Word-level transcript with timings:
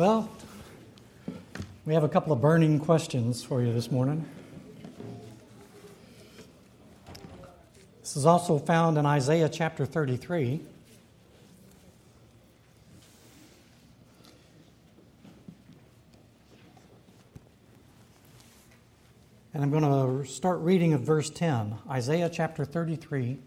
Well, 0.00 0.30
we 1.84 1.92
have 1.92 2.04
a 2.04 2.08
couple 2.08 2.32
of 2.32 2.40
burning 2.40 2.78
questions 2.80 3.44
for 3.44 3.60
you 3.60 3.70
this 3.70 3.90
morning. 3.90 4.24
This 8.00 8.16
is 8.16 8.24
also 8.24 8.58
found 8.58 8.96
in 8.96 9.04
Isaiah 9.04 9.50
chapter 9.50 9.84
33. 9.84 10.62
And 19.52 19.62
I'm 19.62 19.70
going 19.70 19.82
to 19.82 20.26
start 20.26 20.60
reading 20.60 20.94
at 20.94 21.00
verse 21.00 21.28
10. 21.28 21.76
Isaiah 21.90 22.30
chapter 22.32 22.64
33, 22.64 23.38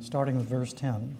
starting 0.00 0.36
with 0.36 0.46
verse 0.46 0.74
10. 0.74 1.16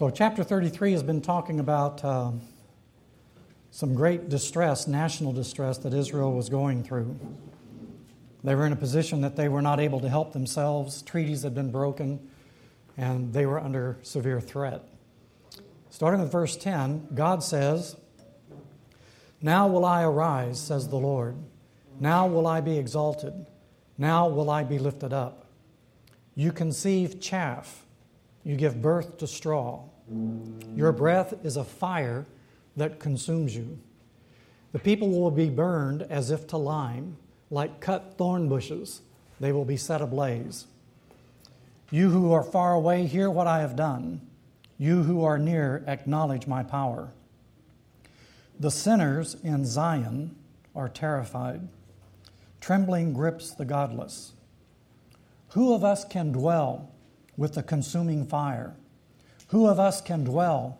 So, 0.00 0.08
chapter 0.08 0.42
33 0.42 0.92
has 0.92 1.02
been 1.02 1.20
talking 1.20 1.60
about 1.60 2.02
uh, 2.02 2.32
some 3.70 3.94
great 3.94 4.30
distress, 4.30 4.86
national 4.86 5.34
distress, 5.34 5.76
that 5.76 5.92
Israel 5.92 6.32
was 6.32 6.48
going 6.48 6.82
through. 6.82 7.20
They 8.42 8.54
were 8.54 8.64
in 8.64 8.72
a 8.72 8.76
position 8.76 9.20
that 9.20 9.36
they 9.36 9.50
were 9.50 9.60
not 9.60 9.78
able 9.78 10.00
to 10.00 10.08
help 10.08 10.32
themselves, 10.32 11.02
treaties 11.02 11.42
had 11.42 11.54
been 11.54 11.70
broken, 11.70 12.30
and 12.96 13.34
they 13.34 13.44
were 13.44 13.60
under 13.60 13.98
severe 14.00 14.40
threat. 14.40 14.88
Starting 15.90 16.22
with 16.22 16.32
verse 16.32 16.56
10, 16.56 17.08
God 17.14 17.42
says, 17.42 17.94
Now 19.42 19.68
will 19.68 19.84
I 19.84 20.02
arise, 20.02 20.58
says 20.58 20.88
the 20.88 20.96
Lord. 20.96 21.36
Now 22.00 22.26
will 22.26 22.46
I 22.46 22.62
be 22.62 22.78
exalted. 22.78 23.34
Now 23.98 24.30
will 24.30 24.48
I 24.48 24.62
be 24.64 24.78
lifted 24.78 25.12
up. 25.12 25.44
You 26.34 26.52
conceive 26.52 27.20
chaff, 27.20 27.84
you 28.44 28.56
give 28.56 28.80
birth 28.80 29.18
to 29.18 29.26
straw. 29.26 29.82
Your 30.74 30.92
breath 30.92 31.34
is 31.44 31.56
a 31.56 31.64
fire 31.64 32.26
that 32.76 32.98
consumes 32.98 33.54
you. 33.54 33.78
The 34.72 34.78
people 34.78 35.10
will 35.10 35.30
be 35.30 35.50
burned 35.50 36.02
as 36.02 36.30
if 36.30 36.46
to 36.48 36.56
lime, 36.56 37.16
like 37.50 37.80
cut 37.80 38.16
thorn 38.16 38.48
bushes, 38.48 39.02
they 39.40 39.52
will 39.52 39.64
be 39.64 39.76
set 39.76 40.00
ablaze. 40.00 40.66
You 41.90 42.10
who 42.10 42.32
are 42.32 42.44
far 42.44 42.74
away, 42.74 43.06
hear 43.06 43.30
what 43.30 43.46
I 43.46 43.60
have 43.60 43.74
done. 43.74 44.20
You 44.78 45.02
who 45.02 45.24
are 45.24 45.38
near, 45.38 45.82
acknowledge 45.86 46.46
my 46.46 46.62
power. 46.62 47.12
The 48.58 48.70
sinners 48.70 49.36
in 49.42 49.64
Zion 49.64 50.36
are 50.74 50.88
terrified. 50.88 51.68
Trembling 52.60 53.12
grips 53.12 53.50
the 53.50 53.64
godless. 53.64 54.32
Who 55.50 55.74
of 55.74 55.82
us 55.82 56.04
can 56.04 56.30
dwell 56.30 56.89
with 57.40 57.54
the 57.54 57.62
consuming 57.62 58.26
fire? 58.26 58.76
Who 59.48 59.66
of 59.66 59.80
us 59.80 60.02
can 60.02 60.24
dwell 60.24 60.78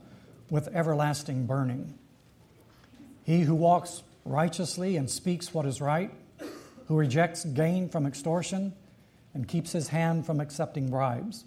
with 0.50 0.68
everlasting 0.74 1.46
burning? 1.46 1.94
He 3.24 3.40
who 3.40 3.54
walks 3.54 4.02
righteously 4.26 4.98
and 4.98 5.08
speaks 5.08 5.54
what 5.54 5.64
is 5.64 5.80
right, 5.80 6.10
who 6.86 6.98
rejects 6.98 7.46
gain 7.46 7.88
from 7.88 8.04
extortion 8.04 8.74
and 9.32 9.48
keeps 9.48 9.72
his 9.72 9.88
hand 9.88 10.26
from 10.26 10.38
accepting 10.38 10.90
bribes, 10.90 11.46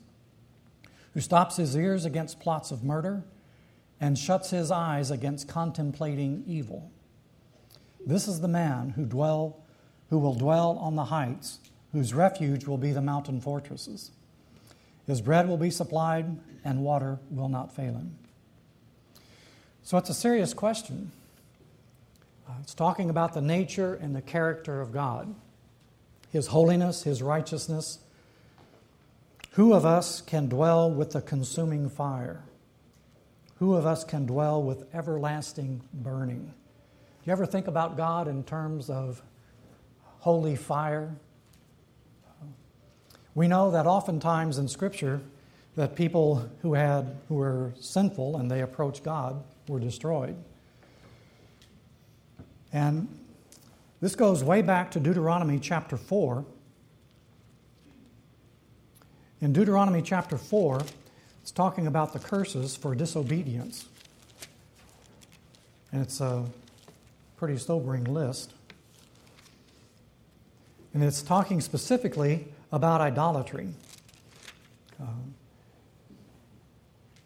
who 1.14 1.22
stops 1.22 1.58
his 1.58 1.75
ears 1.75 2.05
against 2.05 2.39
plots 2.39 2.72
of 2.72 2.83
murder 2.83 3.23
and 4.02 4.17
shuts 4.17 4.50
his 4.50 4.72
eyes 4.72 5.11
against 5.11 5.48
contemplating 5.48 6.44
evil. 6.48 6.89
This 8.03 8.27
is 8.27 8.42
the 8.42 8.48
man 8.48 8.89
who 8.89 9.05
dwell 9.05 9.59
who 10.09 10.17
will 10.17 10.33
dwell 10.33 10.80
on 10.80 10.95
the 10.95 11.05
heights, 11.05 11.59
whose 11.92 12.16
refuge 12.16 12.66
will 12.66 12.80
be 12.80 12.92
the 12.92 13.02
mountain 13.02 13.39
fortresses. 13.39 14.09
His 15.08 15.22
bread 15.22 15.48
will 15.48 15.58
be 15.58 15.70
supplied, 15.70 16.38
and 16.64 16.84
water 16.84 17.20
will 17.30 17.50
not 17.50 17.76
fail 17.76 17.94
him. 17.94 18.18
So 19.84 19.98
it's 19.98 20.10
a 20.10 20.14
serious 20.14 20.54
question. 20.54 21.11
Uh, 22.48 22.54
it's 22.61 22.73
talking 22.73 23.10
about 23.10 23.33
the 23.33 23.42
nature 23.42 23.94
and 23.95 24.16
the 24.16 24.22
character 24.22 24.80
of 24.80 24.92
God, 24.92 25.33
His 26.32 26.48
holiness, 26.48 27.04
His 27.04 27.22
righteousness. 27.22 28.00
Who 29.52 29.73
of 29.73 29.86
us 29.86 30.22
can 30.22 30.48
dwell 30.48 30.89
with 30.89 31.11
the 31.11 31.22
consuming 31.22 31.89
fire? 31.89 32.44
Who 33.60 33.76
of 33.76 33.86
us 33.86 34.04
can 34.04 34.26
dwell 34.26 34.64
with 34.64 34.94
everlasting 34.94 35.82
burning? 35.94 36.45
Do 36.45 37.30
you 37.30 37.32
ever 37.32 37.45
think 37.45 37.67
about 37.67 37.95
God 37.95 38.27
in 38.27 38.44
terms 38.44 38.89
of 38.89 39.22
holy 40.20 40.56
fire? 40.56 41.16
We 43.36 43.48
know 43.48 43.71
that 43.71 43.88
oftentimes 43.88 44.58
in 44.58 44.67
Scripture 44.67 45.21
that 45.76 45.95
people 45.95 46.49
who 46.61 46.76
had 46.76 47.16
who 47.27 47.36
were 47.36 47.73
sinful 47.80 48.38
and 48.38 48.49
they 48.49 48.61
approached 48.61 49.04
God 49.04 49.44
were 49.67 49.80
destroyed. 49.80 50.36
And 52.71 53.08
this 54.02 54.16
goes 54.16 54.44
way 54.44 54.61
back 54.61 54.92
to 54.92 54.99
Deuteronomy 54.99 55.60
chapter 55.60 55.98
4. 55.98 56.45
In 59.42 59.54
Deuteronomy 59.54 60.02
chapter 60.02 60.38
4, 60.38 60.82
it's 61.42 61.52
talking 61.52 61.88
about 61.88 62.14
the 62.14 62.20
curses 62.20 62.76
for 62.76 62.95
disobedience. 62.95 63.86
And 65.92 66.02
it's 66.02 66.21
a 66.21 66.45
pretty 67.38 67.58
sobering 67.58 68.05
list. 68.05 68.54
And 70.94 71.04
it's 71.04 71.21
talking 71.21 71.61
specifically 71.61 72.52
about 72.73 73.02
idolatry. 73.02 73.70
Um, 75.00 75.36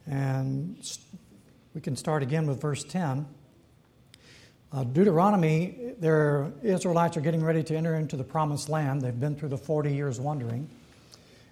and 0.06 0.98
we 1.74 1.80
can 1.80 1.96
start 1.96 2.22
again 2.22 2.46
with 2.46 2.62
verse 2.62 2.84
10. 2.84 3.26
Uh, 4.74 4.84
Deuteronomy, 4.84 5.94
their 6.00 6.52
Israelites 6.62 7.16
are 7.16 7.22
getting 7.22 7.42
ready 7.42 7.64
to 7.64 7.78
enter 7.78 7.96
into 7.96 8.18
the 8.18 8.26
promised 8.26 8.68
land. 8.68 9.02
They've 9.02 9.18
been 9.18 9.38
through 9.38 9.48
the 9.48 9.58
40 9.58 9.94
years 9.94 10.20
wandering. 10.20 10.70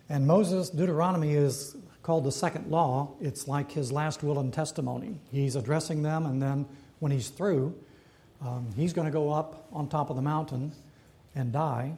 And 0.09 0.27
Moses, 0.27 0.69
Deuteronomy 0.69 1.33
is 1.33 1.77
called 2.03 2.25
the 2.25 2.33
second 2.33 2.69
law. 2.69 3.13
It's 3.21 3.47
like 3.47 3.71
his 3.71 3.93
last 3.93 4.23
will 4.23 4.39
and 4.39 4.53
testimony. 4.53 5.17
He's 5.31 5.55
addressing 5.55 6.03
them, 6.03 6.25
and 6.25 6.41
then 6.41 6.65
when 6.99 7.13
he's 7.13 7.29
through, 7.29 7.73
um, 8.41 8.67
he's 8.75 8.91
going 8.91 9.05
to 9.05 9.11
go 9.11 9.31
up 9.31 9.69
on 9.71 9.87
top 9.87 10.09
of 10.09 10.17
the 10.17 10.21
mountain 10.21 10.73
and 11.33 11.53
die 11.53 11.97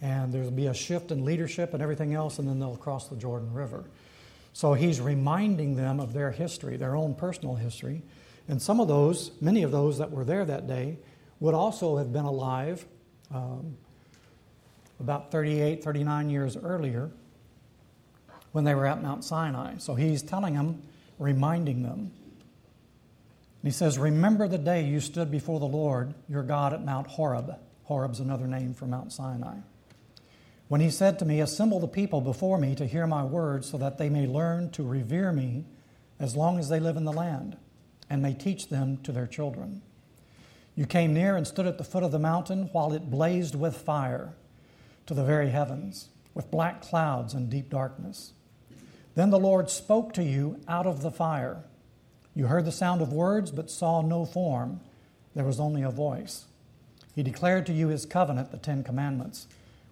and 0.00 0.32
there'll 0.32 0.50
be 0.50 0.66
a 0.66 0.74
shift 0.74 1.10
in 1.10 1.24
leadership 1.24 1.74
and 1.74 1.82
everything 1.82 2.14
else, 2.14 2.38
and 2.38 2.48
then 2.48 2.58
they'll 2.58 2.76
cross 2.76 3.08
the 3.08 3.16
Jordan 3.16 3.52
River. 3.52 3.84
So 4.52 4.74
he's 4.74 5.00
reminding 5.00 5.76
them 5.76 6.00
of 6.00 6.12
their 6.12 6.30
history, 6.30 6.76
their 6.76 6.96
own 6.96 7.14
personal 7.14 7.56
history. 7.56 8.02
And 8.48 8.62
some 8.62 8.80
of 8.80 8.88
those, 8.88 9.32
many 9.40 9.62
of 9.62 9.70
those 9.70 9.98
that 9.98 10.10
were 10.10 10.24
there 10.24 10.44
that 10.44 10.66
day, 10.66 10.98
would 11.40 11.54
also 11.54 11.96
have 11.98 12.12
been 12.12 12.24
alive 12.24 12.84
um, 13.32 13.76
about 15.00 15.30
38, 15.30 15.84
39 15.84 16.30
years 16.30 16.56
earlier 16.56 17.10
when 18.52 18.64
they 18.64 18.74
were 18.74 18.86
at 18.86 19.02
Mount 19.02 19.24
Sinai. 19.24 19.74
So 19.78 19.94
he's 19.94 20.22
telling 20.22 20.54
them, 20.54 20.82
reminding 21.18 21.82
them. 21.82 22.12
he 23.62 23.70
says, 23.70 23.98
Remember 23.98 24.48
the 24.48 24.58
day 24.58 24.84
you 24.84 25.00
stood 25.00 25.30
before 25.30 25.60
the 25.60 25.66
Lord 25.66 26.14
your 26.28 26.42
God 26.42 26.72
at 26.72 26.84
Mount 26.84 27.06
Horeb. 27.06 27.56
Horeb's 27.84 28.20
another 28.20 28.46
name 28.46 28.74
for 28.74 28.86
Mount 28.86 29.12
Sinai 29.12 29.58
when 30.68 30.80
he 30.82 30.90
said 30.90 31.18
to 31.18 31.24
me, 31.24 31.40
Assemble 31.40 31.80
the 31.80 31.88
people 31.88 32.20
before 32.20 32.58
me 32.58 32.74
to 32.74 32.86
hear 32.86 33.06
my 33.06 33.24
words, 33.24 33.70
so 33.70 33.78
that 33.78 33.98
they 33.98 34.08
may 34.08 34.26
learn 34.26 34.70
to 34.70 34.82
revere 34.82 35.32
me 35.32 35.64
as 36.20 36.36
long 36.36 36.58
as 36.58 36.68
they 36.68 36.80
live 36.80 36.96
in 36.96 37.04
the 37.04 37.12
land, 37.12 37.56
and 38.10 38.22
may 38.22 38.34
teach 38.34 38.68
them 38.68 38.98
to 38.98 39.12
their 39.12 39.26
children. 39.26 39.82
You 40.74 40.86
came 40.86 41.14
near 41.14 41.36
and 41.36 41.46
stood 41.46 41.66
at 41.66 41.78
the 41.78 41.84
foot 41.84 42.02
of 42.02 42.12
the 42.12 42.18
mountain 42.18 42.68
while 42.72 42.92
it 42.92 43.10
blazed 43.10 43.54
with 43.54 43.76
fire 43.76 44.34
to 45.06 45.14
the 45.14 45.24
very 45.24 45.50
heavens, 45.50 46.08
with 46.34 46.50
black 46.50 46.82
clouds 46.82 47.34
and 47.34 47.50
deep 47.50 47.70
darkness. 47.70 48.32
Then 49.14 49.30
the 49.30 49.38
Lord 49.40 49.70
spoke 49.70 50.12
to 50.14 50.22
you 50.22 50.60
out 50.68 50.86
of 50.86 51.02
the 51.02 51.10
fire. 51.10 51.64
You 52.34 52.46
heard 52.46 52.64
the 52.64 52.72
sound 52.72 53.00
of 53.00 53.12
words, 53.12 53.50
but 53.50 53.70
saw 53.70 54.02
no 54.02 54.24
form. 54.24 54.80
There 55.34 55.44
was 55.44 55.58
only 55.58 55.82
a 55.82 55.90
voice. 55.90 56.44
He 57.14 57.22
declared 57.24 57.66
to 57.66 57.72
you 57.72 57.88
his 57.88 58.06
covenant, 58.06 58.52
the 58.52 58.58
Ten 58.58 58.84
Commandments 58.84 59.48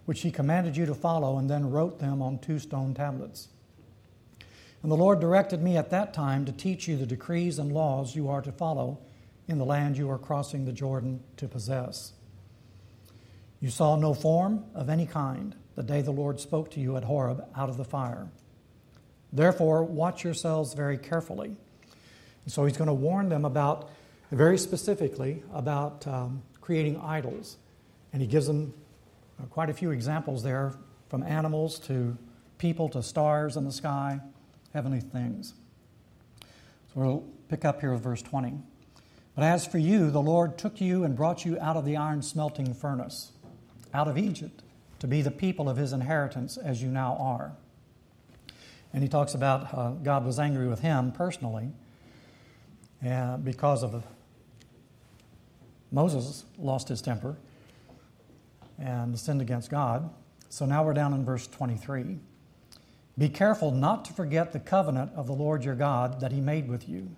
which 0.06 0.22
he 0.22 0.30
commanded 0.30 0.76
you 0.76 0.86
to 0.86 0.94
follow, 0.94 1.36
and 1.38 1.50
then 1.50 1.70
wrote 1.70 1.98
them 1.98 2.22
on 2.22 2.38
two 2.38 2.58
stone 2.58 2.94
tablets. 2.94 3.48
And 4.82 4.90
the 4.90 4.96
Lord 4.96 5.20
directed 5.20 5.62
me 5.62 5.76
at 5.76 5.90
that 5.90 6.14
time 6.14 6.44
to 6.44 6.52
teach 6.52 6.88
you 6.88 6.96
the 6.96 7.06
decrees 7.06 7.58
and 7.58 7.72
laws 7.72 8.14
you 8.14 8.28
are 8.28 8.40
to 8.42 8.52
follow 8.52 9.00
in 9.48 9.58
the 9.58 9.64
land 9.64 9.96
you 9.96 10.10
are 10.10 10.18
crossing 10.18 10.64
the 10.64 10.72
Jordan 10.72 11.22
to 11.36 11.48
possess. 11.48 12.12
You 13.60 13.70
saw 13.70 13.96
no 13.96 14.14
form 14.14 14.64
of 14.74 14.88
any 14.88 15.06
kind 15.06 15.54
the 15.74 15.82
day 15.82 16.02
the 16.02 16.10
Lord 16.10 16.40
spoke 16.40 16.70
to 16.72 16.80
you 16.80 16.96
at 16.96 17.04
Horeb 17.04 17.44
out 17.56 17.68
of 17.68 17.76
the 17.76 17.84
fire. 17.84 18.28
Therefore, 19.32 19.84
watch 19.84 20.24
yourselves 20.24 20.74
very 20.74 20.98
carefully. 20.98 21.56
And 22.44 22.52
so 22.52 22.64
he's 22.64 22.76
going 22.76 22.88
to 22.88 22.94
warn 22.94 23.28
them 23.28 23.44
about, 23.44 23.90
very 24.30 24.56
specifically, 24.56 25.42
about 25.52 26.06
um, 26.06 26.42
creating 26.60 26.98
idols. 26.98 27.56
And 28.12 28.22
he 28.22 28.28
gives 28.28 28.46
them 28.46 28.72
quite 29.50 29.70
a 29.70 29.74
few 29.74 29.90
examples 29.90 30.42
there 30.42 30.74
from 31.08 31.22
animals 31.22 31.78
to 31.80 32.16
people 32.58 32.88
to 32.90 33.02
stars 33.02 33.56
in 33.56 33.64
the 33.64 33.72
sky 33.72 34.20
heavenly 34.72 35.00
things. 35.00 35.54
So 36.40 37.00
we'll 37.00 37.24
pick 37.48 37.64
up 37.64 37.80
here 37.80 37.92
with 37.92 38.02
verse 38.02 38.22
20. 38.22 38.58
But 39.34 39.44
as 39.44 39.66
for 39.66 39.78
you, 39.78 40.10
the 40.10 40.20
Lord 40.20 40.58
took 40.58 40.80
you 40.80 41.04
and 41.04 41.16
brought 41.16 41.44
you 41.44 41.58
out 41.60 41.76
of 41.76 41.84
the 41.84 41.96
iron 41.96 42.22
smelting 42.22 42.74
furnace, 42.74 43.32
out 43.92 44.08
of 44.08 44.18
Egypt, 44.18 44.62
to 44.98 45.06
be 45.06 45.22
the 45.22 45.30
people 45.30 45.68
of 45.68 45.76
his 45.76 45.92
inheritance 45.92 46.56
as 46.56 46.82
you 46.82 46.88
now 46.88 47.16
are. 47.18 47.52
And 48.92 49.02
he 49.02 49.08
talks 49.08 49.34
about 49.34 49.72
uh, 49.72 49.90
God 49.90 50.24
was 50.24 50.38
angry 50.38 50.68
with 50.68 50.80
him 50.80 51.12
personally 51.12 51.70
uh, 53.06 53.36
because 53.38 53.82
of 53.82 54.04
Moses 55.92 56.44
lost 56.58 56.88
his 56.88 57.00
temper 57.02 57.36
and 58.78 59.18
sinned 59.18 59.40
against 59.40 59.70
God. 59.70 60.10
So 60.48 60.66
now 60.66 60.84
we're 60.84 60.94
down 60.94 61.12
in 61.12 61.24
verse 61.24 61.46
23. 61.46 62.18
Be 63.18 63.28
careful 63.28 63.70
not 63.70 64.04
to 64.06 64.12
forget 64.12 64.52
the 64.52 64.60
covenant 64.60 65.12
of 65.16 65.26
the 65.26 65.32
Lord 65.32 65.64
your 65.64 65.74
God 65.74 66.20
that 66.20 66.32
he 66.32 66.40
made 66.40 66.68
with 66.68 66.88
you. 66.88 67.08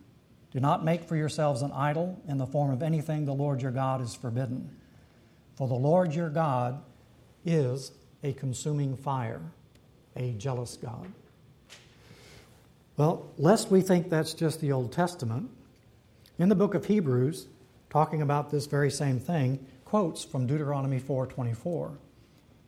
Do 0.53 0.61
not 0.61 0.85
make 0.85 1.05
for 1.05 1.17
yourselves 1.17 1.63
an 1.63 1.73
idol 1.73 2.23
in 2.27 2.39
the 2.39 2.47
form 2.47 2.71
of 2.71 2.83
anything 2.83 3.25
the 3.25 3.33
Lord 3.33 3.61
your 3.61 3.73
God 3.73 4.01
is 4.01 4.15
forbidden. 4.15 4.71
For 5.57 5.69
the 5.69 5.75
Lord 5.75 6.15
your 6.15 6.31
God 6.31 6.81
is 7.45 7.93
a 8.23 8.33
consuming 8.33 8.97
fire, 8.97 9.43
a 10.17 10.33
jealous 10.33 10.77
God. 10.77 11.13
Well, 12.97 13.31
lest 13.37 13.71
we 13.71 13.81
think 13.81 14.09
that's 14.09 14.35
just 14.35 14.61
the 14.61 14.73
Old 14.73 14.93
Testament, 14.93 15.51
in 16.39 16.49
the 16.49 16.55
book 16.55 16.75
of 16.75 16.87
Hebrews, 16.87 17.47
talking 17.91 18.23
about 18.23 18.51
this 18.51 18.67
very 18.67 18.91
same 18.91 19.21
thing, 19.21 19.65
quotes 19.89 20.23
from 20.23 20.47
Deuteronomy 20.47 20.99
4:24. 20.99 21.97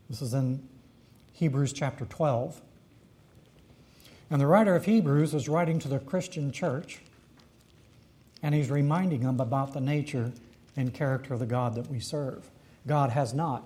This 0.09 0.23
is 0.23 0.33
in 0.33 0.67
Hebrews 1.35 1.75
chapter 1.75 2.07
12. 2.07 2.63
And 4.31 4.41
the 4.41 4.47
writer 4.47 4.75
of 4.75 4.87
Hebrews 4.87 5.35
is 5.35 5.47
writing 5.47 5.79
to 5.81 5.89
the 5.89 5.99
Christian 5.99 6.51
church, 6.51 7.03
and 8.43 8.55
he's 8.55 8.71
reminding 8.71 9.21
them 9.21 9.39
about 9.39 9.75
the 9.75 9.83
nature 9.83 10.33
and 10.79 10.95
character 10.95 11.35
of 11.35 11.41
the 11.41 11.47
God 11.47 11.75
that 11.75 11.91
we 11.91 12.01
serve. 12.01 12.51
God 12.87 13.11
has 13.11 13.35
not 13.35 13.65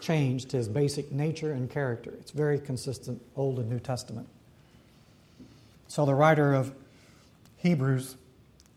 changed 0.00 0.52
his 0.52 0.66
basic 0.66 1.12
nature 1.12 1.52
and 1.52 1.70
character. 1.70 2.14
It's 2.18 2.30
very 2.30 2.58
consistent, 2.58 3.20
Old 3.36 3.58
and 3.58 3.68
New 3.68 3.80
Testament. 3.80 4.28
So 5.88 6.06
the 6.06 6.14
writer 6.14 6.54
of 6.54 6.74
Hebrews 7.58 8.16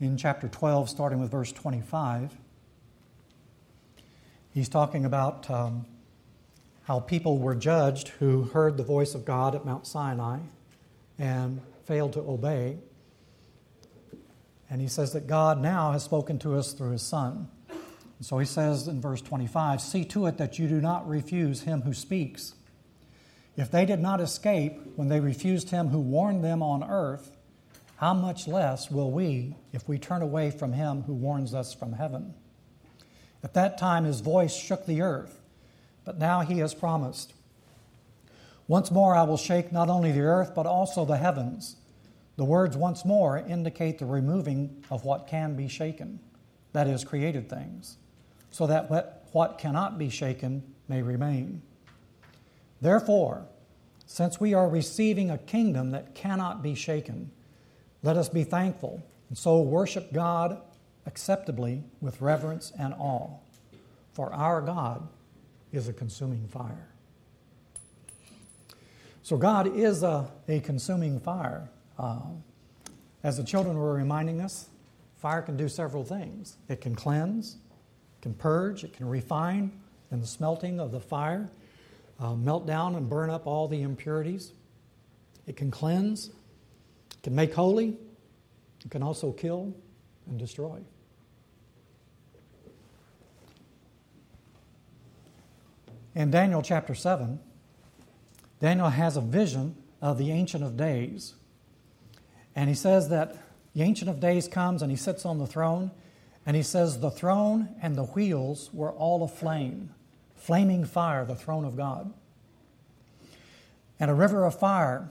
in 0.01 0.17
chapter 0.17 0.49
12, 0.49 0.89
starting 0.89 1.21
with 1.21 1.31
verse 1.31 1.53
25, 1.53 2.35
he's 4.53 4.69
talking 4.69 5.05
about 5.05 5.49
um, 5.49 5.85
how 6.83 6.99
people 6.99 7.37
were 7.37 7.55
judged 7.55 8.09
who 8.19 8.43
heard 8.43 8.77
the 8.77 8.83
voice 8.83 9.15
of 9.15 9.25
God 9.25 9.55
at 9.55 9.65
Mount 9.65 9.87
Sinai 9.87 10.39
and 11.17 11.61
failed 11.85 12.13
to 12.13 12.19
obey. 12.19 12.77
And 14.69 14.81
he 14.81 14.87
says 14.87 15.13
that 15.13 15.27
God 15.27 15.61
now 15.61 15.91
has 15.91 16.03
spoken 16.03 16.39
to 16.39 16.55
us 16.55 16.73
through 16.73 16.91
his 16.91 17.01
Son. 17.01 17.49
So 18.21 18.37
he 18.37 18.45
says 18.45 18.87
in 18.87 19.01
verse 19.01 19.21
25 19.21 19.81
See 19.81 20.05
to 20.05 20.27
it 20.27 20.37
that 20.37 20.59
you 20.59 20.67
do 20.67 20.79
not 20.79 21.07
refuse 21.07 21.61
him 21.61 21.81
who 21.81 21.93
speaks. 21.93 22.53
If 23.57 23.69
they 23.69 23.85
did 23.85 23.99
not 23.99 24.21
escape 24.21 24.79
when 24.95 25.09
they 25.09 25.19
refused 25.19 25.71
him 25.71 25.89
who 25.89 25.99
warned 25.99 26.43
them 26.43 26.63
on 26.63 26.83
earth, 26.83 27.35
how 27.97 28.13
much 28.13 28.47
less 28.47 28.89
will 28.89 29.11
we 29.11 29.55
if 29.73 29.87
we 29.87 29.99
turn 29.99 30.21
away 30.21 30.51
from 30.51 30.73
him 30.73 31.03
who 31.03 31.13
warns 31.13 31.53
us 31.53 31.73
from 31.73 31.93
heaven? 31.93 32.33
At 33.43 33.53
that 33.53 33.77
time 33.77 34.05
his 34.05 34.21
voice 34.21 34.55
shook 34.55 34.85
the 34.85 35.01
earth, 35.01 35.41
but 36.05 36.17
now 36.17 36.41
he 36.41 36.59
has 36.59 36.73
promised. 36.73 37.33
Once 38.67 38.91
more 38.91 39.15
I 39.15 39.23
will 39.23 39.37
shake 39.37 39.71
not 39.71 39.89
only 39.89 40.11
the 40.11 40.21
earth, 40.21 40.53
but 40.55 40.65
also 40.65 41.05
the 41.05 41.17
heavens. 41.17 41.75
The 42.37 42.45
words 42.45 42.77
once 42.77 43.03
more 43.03 43.37
indicate 43.37 43.99
the 43.99 44.05
removing 44.05 44.83
of 44.89 45.03
what 45.03 45.27
can 45.27 45.55
be 45.55 45.67
shaken, 45.67 46.19
that 46.73 46.87
is, 46.87 47.03
created 47.03 47.49
things, 47.49 47.97
so 48.49 48.67
that 48.67 48.89
what 49.31 49.57
cannot 49.57 49.97
be 49.97 50.09
shaken 50.09 50.63
may 50.87 51.01
remain. 51.01 51.61
Therefore, 52.79 53.45
since 54.05 54.39
we 54.39 54.53
are 54.53 54.67
receiving 54.67 55.29
a 55.29 55.37
kingdom 55.37 55.91
that 55.91 56.15
cannot 56.15 56.61
be 56.63 56.75
shaken, 56.75 57.31
let 58.03 58.17
us 58.17 58.29
be 58.29 58.43
thankful 58.43 59.03
and 59.29 59.37
so 59.37 59.61
worship 59.61 60.11
God 60.11 60.59
acceptably 61.05 61.83
with 61.99 62.21
reverence 62.21 62.71
and 62.77 62.93
awe. 62.93 63.37
For 64.13 64.33
our 64.33 64.61
God 64.61 65.07
is 65.71 65.87
a 65.87 65.93
consuming 65.93 66.47
fire. 66.47 66.89
So, 69.23 69.37
God 69.37 69.75
is 69.77 70.03
a, 70.03 70.29
a 70.47 70.59
consuming 70.59 71.19
fire. 71.19 71.69
Uh, 71.97 72.19
as 73.23 73.37
the 73.37 73.43
children 73.43 73.77
were 73.77 73.93
reminding 73.93 74.41
us, 74.41 74.67
fire 75.17 75.41
can 75.43 75.55
do 75.55 75.69
several 75.69 76.03
things 76.03 76.57
it 76.67 76.81
can 76.81 76.95
cleanse, 76.95 77.57
it 78.17 78.23
can 78.23 78.33
purge, 78.33 78.83
it 78.83 78.93
can 78.93 79.07
refine 79.07 79.71
in 80.11 80.19
the 80.19 80.27
smelting 80.27 80.79
of 80.79 80.91
the 80.91 80.99
fire, 80.99 81.49
uh, 82.19 82.35
melt 82.35 82.65
down 82.65 82.95
and 82.95 83.09
burn 83.09 83.29
up 83.29 83.47
all 83.47 83.67
the 83.67 83.81
impurities. 83.81 84.53
It 85.47 85.55
can 85.55 85.71
cleanse, 85.71 86.27
it 87.11 87.23
can 87.23 87.35
make 87.35 87.53
holy, 87.53 87.97
it 88.83 88.91
can 88.91 89.03
also 89.03 89.31
kill 89.31 89.73
and 90.27 90.39
destroy. 90.39 90.79
In 96.13 96.29
Daniel 96.29 96.61
chapter 96.61 96.93
7, 96.93 97.39
Daniel 98.59 98.89
has 98.89 99.15
a 99.15 99.21
vision 99.21 99.75
of 100.01 100.17
the 100.17 100.31
Ancient 100.31 100.63
of 100.63 100.75
Days. 100.75 101.35
And 102.55 102.69
he 102.69 102.75
says 102.75 103.09
that 103.09 103.37
the 103.73 103.81
Ancient 103.81 104.09
of 104.09 104.19
Days 104.19 104.47
comes 104.47 104.81
and 104.81 104.91
he 104.91 104.97
sits 104.97 105.25
on 105.25 105.37
the 105.37 105.47
throne, 105.47 105.91
and 106.45 106.55
he 106.55 106.63
says, 106.63 106.99
The 106.99 107.11
throne 107.11 107.69
and 107.81 107.95
the 107.95 108.03
wheels 108.03 108.69
were 108.73 108.91
all 108.91 109.23
aflame, 109.23 109.91
flaming 110.35 110.85
fire, 110.85 111.23
the 111.23 111.35
throne 111.35 111.63
of 111.63 111.77
God. 111.77 112.13
And 113.99 114.11
a 114.11 114.15
river 114.15 114.45
of 114.45 114.57
fire 114.57 115.09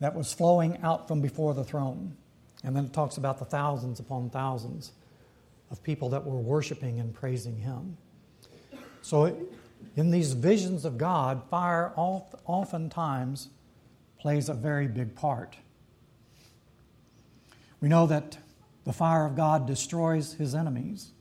that 0.00 0.14
was 0.14 0.32
flowing 0.32 0.78
out 0.82 1.06
from 1.06 1.20
before 1.20 1.54
the 1.54 1.64
throne. 1.64 2.16
And 2.62 2.76
then 2.76 2.86
it 2.86 2.92
talks 2.92 3.16
about 3.16 3.38
the 3.38 3.44
thousands 3.44 4.00
upon 4.00 4.30
thousands 4.30 4.92
of 5.70 5.82
people 5.82 6.10
that 6.10 6.26
were 6.26 6.38
worshiping 6.38 7.00
and 7.00 7.14
praising 7.14 7.56
him. 7.56 7.96
So, 9.02 9.36
in 9.96 10.10
these 10.10 10.32
visions 10.34 10.84
of 10.84 10.98
God, 10.98 11.42
fire 11.48 11.92
oftentimes 11.96 13.48
plays 14.18 14.48
a 14.48 14.54
very 14.54 14.86
big 14.86 15.14
part. 15.14 15.56
We 17.80 17.88
know 17.88 18.06
that 18.06 18.36
the 18.84 18.92
fire 18.92 19.24
of 19.24 19.36
God 19.36 19.66
destroys 19.66 20.34
his 20.34 20.54
enemies. 20.54 21.12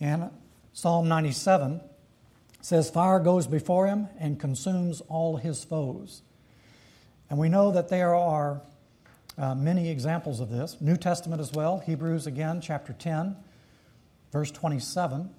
And 0.00 0.30
Psalm 0.72 1.08
97 1.08 1.80
says, 2.60 2.90
Fire 2.90 3.20
goes 3.20 3.46
before 3.46 3.86
him 3.86 4.08
and 4.18 4.38
consumes 4.38 5.00
all 5.02 5.36
his 5.36 5.64
foes. 5.64 6.22
And 7.30 7.38
we 7.38 7.48
know 7.48 7.70
that 7.72 7.88
there 7.88 8.14
are 8.14 8.60
uh, 9.40 9.54
many 9.54 9.88
examples 9.88 10.38
of 10.38 10.50
this. 10.50 10.76
New 10.80 10.96
Testament 10.96 11.40
as 11.40 11.50
well, 11.52 11.78
Hebrews 11.78 12.26
again, 12.26 12.60
chapter 12.60 12.92
10, 12.92 13.36
verse 14.30 14.50
27. 14.50 15.30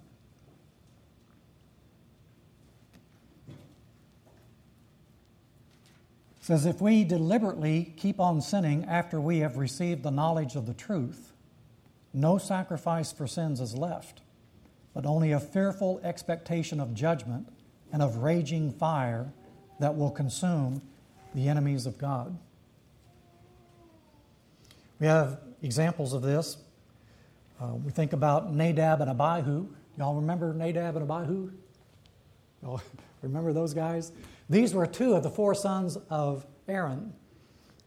says, 6.40 6.66
If 6.66 6.80
we 6.80 7.04
deliberately 7.04 7.94
keep 7.96 8.18
on 8.18 8.40
sinning 8.40 8.84
after 8.86 9.20
we 9.20 9.38
have 9.38 9.56
received 9.56 10.02
the 10.02 10.10
knowledge 10.10 10.56
of 10.56 10.66
the 10.66 10.74
truth, 10.74 11.32
no 12.12 12.36
sacrifice 12.36 13.12
for 13.12 13.28
sins 13.28 13.60
is 13.60 13.76
left, 13.76 14.22
but 14.92 15.06
only 15.06 15.30
a 15.30 15.38
fearful 15.38 16.00
expectation 16.02 16.80
of 16.80 16.94
judgment 16.94 17.46
and 17.92 18.02
of 18.02 18.16
raging 18.16 18.72
fire 18.72 19.32
that 19.78 19.96
will 19.96 20.10
consume 20.10 20.82
the 21.32 21.48
enemies 21.48 21.86
of 21.86 21.96
God. 21.96 22.36
We 25.02 25.08
have 25.08 25.40
examples 25.62 26.12
of 26.12 26.22
this. 26.22 26.58
Uh, 27.60 27.74
we 27.74 27.90
think 27.90 28.12
about 28.12 28.54
Nadab 28.54 29.00
and 29.00 29.10
Abihu. 29.10 29.66
Y'all 29.98 30.14
remember 30.14 30.54
Nadab 30.54 30.94
and 30.94 31.10
Abihu? 31.10 31.50
Y'all 32.62 32.80
remember 33.22 33.52
those 33.52 33.74
guys? 33.74 34.12
These 34.48 34.74
were 34.74 34.86
two 34.86 35.14
of 35.14 35.24
the 35.24 35.28
four 35.28 35.56
sons 35.56 35.98
of 36.08 36.46
Aaron. 36.68 37.14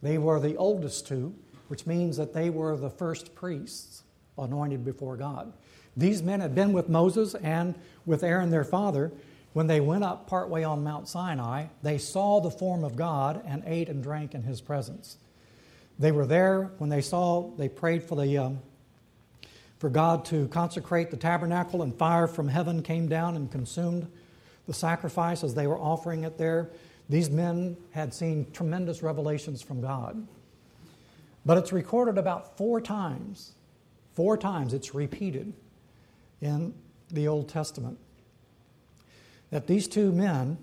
They 0.02 0.18
were 0.18 0.38
the 0.38 0.58
oldest 0.58 1.06
two, 1.06 1.34
which 1.68 1.86
means 1.86 2.18
that 2.18 2.34
they 2.34 2.50
were 2.50 2.76
the 2.76 2.90
first 2.90 3.34
priests 3.34 4.02
anointed 4.36 4.84
before 4.84 5.16
God. 5.16 5.54
These 5.96 6.22
men 6.22 6.40
had 6.40 6.54
been 6.54 6.74
with 6.74 6.90
Moses 6.90 7.34
and 7.36 7.76
with 8.04 8.24
Aaron, 8.24 8.50
their 8.50 8.62
father. 8.62 9.10
When 9.54 9.68
they 9.68 9.80
went 9.80 10.04
up 10.04 10.26
partway 10.26 10.64
on 10.64 10.84
Mount 10.84 11.08
Sinai, 11.08 11.68
they 11.82 11.96
saw 11.96 12.42
the 12.42 12.50
form 12.50 12.84
of 12.84 12.94
God 12.94 13.42
and 13.46 13.62
ate 13.64 13.88
and 13.88 14.02
drank 14.02 14.34
in 14.34 14.42
his 14.42 14.60
presence. 14.60 15.16
They 15.98 16.12
were 16.12 16.26
there 16.26 16.70
when 16.78 16.90
they 16.90 17.00
saw, 17.00 17.50
they 17.56 17.68
prayed 17.68 18.02
for, 18.02 18.16
the, 18.16 18.38
um, 18.38 18.58
for 19.78 19.88
God 19.88 20.24
to 20.26 20.48
consecrate 20.48 21.10
the 21.10 21.16
tabernacle, 21.16 21.82
and 21.82 21.94
fire 21.96 22.26
from 22.26 22.48
heaven 22.48 22.82
came 22.82 23.08
down 23.08 23.36
and 23.36 23.50
consumed 23.50 24.10
the 24.66 24.74
sacrifice 24.74 25.42
as 25.42 25.54
they 25.54 25.66
were 25.66 25.78
offering 25.78 26.24
it 26.24 26.36
there. 26.36 26.70
These 27.08 27.30
men 27.30 27.76
had 27.92 28.12
seen 28.12 28.50
tremendous 28.52 29.02
revelations 29.02 29.62
from 29.62 29.80
God. 29.80 30.26
But 31.46 31.58
it's 31.58 31.72
recorded 31.72 32.18
about 32.18 32.56
four 32.56 32.80
times. 32.80 33.52
Four 34.14 34.36
times 34.36 34.74
it's 34.74 34.94
repeated 34.94 35.52
in 36.40 36.74
the 37.10 37.28
Old 37.28 37.48
Testament 37.48 37.98
that 39.50 39.66
these 39.66 39.86
two 39.86 40.10
men 40.10 40.58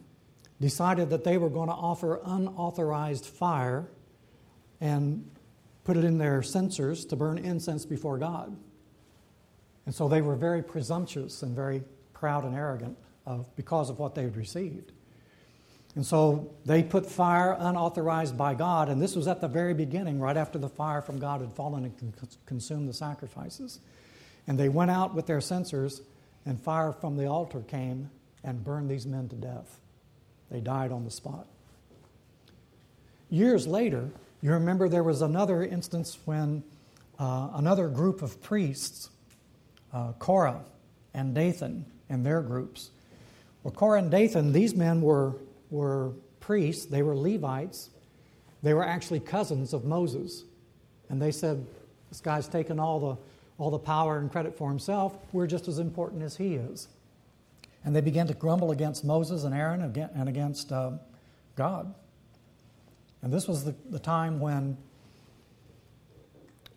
decided 0.59 1.09
that 1.09 1.23
they 1.23 1.37
were 1.37 1.49
going 1.49 1.69
to 1.69 1.75
offer 1.75 2.19
unauthorized 2.25 3.25
fire 3.25 3.87
and 4.83 5.25
put 5.85 5.95
it 5.95 6.03
in 6.03 6.17
their 6.17 6.43
censers 6.43 7.05
to 7.05 7.15
burn 7.15 7.37
incense 7.37 7.85
before 7.85 8.17
God. 8.17 8.53
And 9.85 9.95
so 9.95 10.09
they 10.09 10.21
were 10.21 10.35
very 10.35 10.61
presumptuous 10.61 11.41
and 11.41 11.55
very 11.55 11.83
proud 12.13 12.43
and 12.43 12.53
arrogant 12.53 12.97
of, 13.25 13.53
because 13.55 13.89
of 13.89 13.97
what 13.97 14.13
they 14.13 14.23
had 14.23 14.35
received. 14.35 14.91
And 15.95 16.05
so 16.05 16.53
they 16.65 16.83
put 16.83 17.05
fire 17.05 17.55
unauthorized 17.57 18.37
by 18.37 18.55
God, 18.55 18.89
and 18.89 19.01
this 19.01 19.15
was 19.15 19.25
at 19.27 19.39
the 19.39 19.47
very 19.47 19.73
beginning, 19.73 20.19
right 20.19 20.35
after 20.35 20.59
the 20.59 20.67
fire 20.67 21.01
from 21.01 21.17
God 21.17 21.39
had 21.39 21.53
fallen 21.53 21.85
and 21.85 22.13
consumed 22.45 22.89
the 22.89 22.93
sacrifices. 22.93 23.79
And 24.47 24.59
they 24.59 24.69
went 24.69 24.91
out 24.91 25.15
with 25.15 25.27
their 25.27 25.39
censers, 25.39 26.01
and 26.45 26.59
fire 26.59 26.91
from 26.91 27.15
the 27.15 27.27
altar 27.27 27.61
came 27.61 28.09
and 28.43 28.65
burned 28.65 28.89
these 28.89 29.05
men 29.05 29.29
to 29.29 29.35
death. 29.35 29.79
They 30.51 30.59
died 30.59 30.91
on 30.91 31.05
the 31.05 31.11
spot. 31.11 31.47
Years 33.29 33.65
later, 33.65 34.09
you 34.43 34.51
remember 34.51 34.89
there 34.89 35.03
was 35.03 35.21
another 35.21 35.63
instance 35.63 36.19
when 36.25 36.63
uh, 37.17 37.51
another 37.53 37.87
group 37.87 38.21
of 38.21 38.41
priests, 38.41 39.09
uh, 39.93 40.11
Korah 40.19 40.65
and 41.13 41.33
Dathan, 41.33 41.85
and 42.09 42.25
their 42.25 42.41
groups. 42.41 42.89
Well, 43.63 43.73
Korah 43.73 43.99
and 43.99 44.11
Dathan, 44.11 44.51
these 44.51 44.75
men 44.75 45.01
were, 45.01 45.35
were 45.69 46.11
priests, 46.41 46.87
they 46.87 47.03
were 47.03 47.15
Levites, 47.15 47.89
they 48.61 48.73
were 48.73 48.83
actually 48.83 49.21
cousins 49.21 49.71
of 49.71 49.85
Moses. 49.85 50.43
And 51.07 51.21
they 51.21 51.31
said, 51.31 51.65
This 52.09 52.19
guy's 52.19 52.49
taken 52.49 52.81
all 52.81 52.99
the, 52.99 53.17
all 53.57 53.71
the 53.71 53.79
power 53.79 54.17
and 54.17 54.29
credit 54.29 54.57
for 54.57 54.67
himself. 54.67 55.15
We're 55.31 55.47
just 55.47 55.69
as 55.69 55.79
important 55.79 56.21
as 56.21 56.35
he 56.35 56.55
is. 56.55 56.89
And 57.85 57.95
they 57.95 58.01
began 58.01 58.27
to 58.27 58.33
grumble 58.33 58.71
against 58.71 59.05
Moses 59.05 59.45
and 59.45 59.55
Aaron 59.55 59.81
and 59.81 60.27
against 60.27 60.73
uh, 60.73 60.91
God. 61.55 61.93
And 63.23 63.33
this 63.33 63.47
was 63.47 63.63
the, 63.63 63.73
the 63.89 63.99
time 63.99 64.39
when 64.39 64.77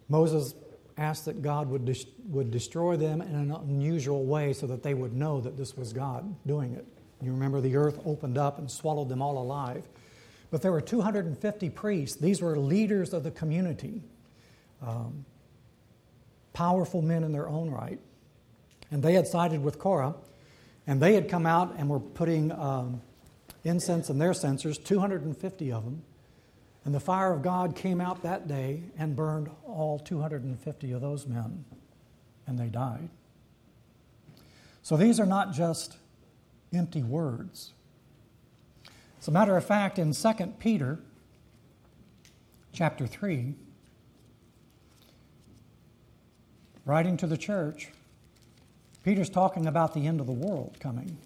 Moses 0.09 0.55
asked 0.97 1.27
that 1.27 1.43
God 1.43 1.69
would, 1.69 2.07
would 2.29 2.51
destroy 2.51 2.97
them 2.97 3.21
in 3.21 3.35
an 3.35 3.51
unusual 3.51 4.25
way 4.25 4.53
so 4.53 4.67
that 4.69 4.83
they 4.83 4.95
would 4.95 5.13
know 5.13 5.41
that 5.41 5.57
this 5.57 5.77
was 5.77 5.93
God 5.93 6.35
doing 6.47 6.73
it. 6.73 6.87
You 7.21 7.33
remember 7.33 7.61
the 7.61 7.77
earth 7.77 8.01
opened 8.07 8.39
up 8.39 8.59
and 8.59 8.71
swallowed 8.71 9.09
them 9.09 9.21
all 9.21 9.39
alive. 9.39 9.83
But 10.51 10.63
there 10.63 10.71
were 10.71 10.81
250 10.81 11.71
priests. 11.71 12.17
These 12.17 12.41
were 12.41 12.57
leaders 12.57 13.13
of 13.13 13.25
the 13.25 13.31
community, 13.31 14.03
um, 14.81 15.25
powerful 16.53 17.03
men 17.03 17.25
in 17.25 17.33
their 17.33 17.49
own 17.49 17.71
right. 17.71 17.99
And 18.91 19.03
they 19.03 19.15
had 19.15 19.27
sided 19.27 19.63
with 19.63 19.79
Korah, 19.79 20.15
and 20.87 21.03
they 21.03 21.15
had 21.15 21.29
come 21.29 21.47
out 21.47 21.75
and 21.77 21.89
were 21.89 21.99
putting 21.99 22.53
um, 22.53 23.03
incense 23.65 24.09
in 24.09 24.19
their 24.19 24.33
censers, 24.33 24.79
250 24.79 25.73
of 25.73 25.85
them. 25.85 26.03
And 26.87 26.95
the 26.95 27.01
fire 27.01 27.33
of 27.33 27.43
God 27.43 27.75
came 27.75 28.01
out 28.01 28.23
that 28.23 28.47
day 28.47 28.85
and 28.97 29.17
burned 29.17 29.51
all 29.67 29.99
250 29.99 30.93
of 30.93 31.01
those 31.01 31.27
men, 31.27 31.65
and 32.47 32.57
they 32.57 32.69
died. 32.69 33.09
So 34.85 34.97
these 34.97 35.19
are 35.19 35.27
not 35.27 35.53
just 35.53 35.97
empty 36.73 37.03
words. 37.03 37.73
As 39.21 39.27
a 39.27 39.33
matter 39.33 39.57
of 39.57 39.65
fact, 39.65 39.99
in 39.99 40.13
2 40.13 40.33
Peter 40.61 41.01
chapter 42.73 43.09
3, 43.09 43.55
writing 46.85 47.17
to 47.17 47.27
the 47.27 47.37
church, 47.37 47.89
Peter's 49.03 49.29
talking 49.29 49.67
about 49.67 49.93
the 49.93 50.07
end 50.07 50.21
of 50.21 50.29
the 50.29 50.33
world 50.33 50.77
coming. 50.79 51.19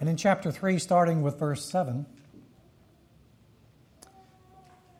And 0.00 0.10
in 0.10 0.18
chapter 0.18 0.52
3, 0.52 0.78
starting 0.78 1.22
with 1.22 1.38
verse 1.38 1.64
7, 1.64 2.04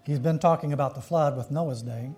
He's 0.04 0.18
been 0.18 0.38
talking 0.38 0.73
about 0.73 0.94
the 0.94 1.00
flood 1.00 1.37
with 1.37 1.50
Noah's 1.50 1.82
day. 1.82 2.11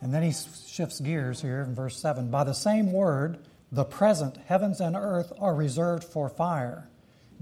And 0.00 0.12
then 0.12 0.22
he 0.22 0.32
shifts 0.32 1.00
gears 1.00 1.42
here 1.42 1.60
in 1.60 1.74
verse 1.74 1.96
7. 2.00 2.30
By 2.30 2.44
the 2.44 2.54
same 2.54 2.92
word, 2.92 3.38
the 3.70 3.84
present 3.84 4.36
heavens 4.46 4.80
and 4.80 4.96
earth 4.96 5.32
are 5.38 5.54
reserved 5.54 6.04
for 6.04 6.28
fire, 6.28 6.88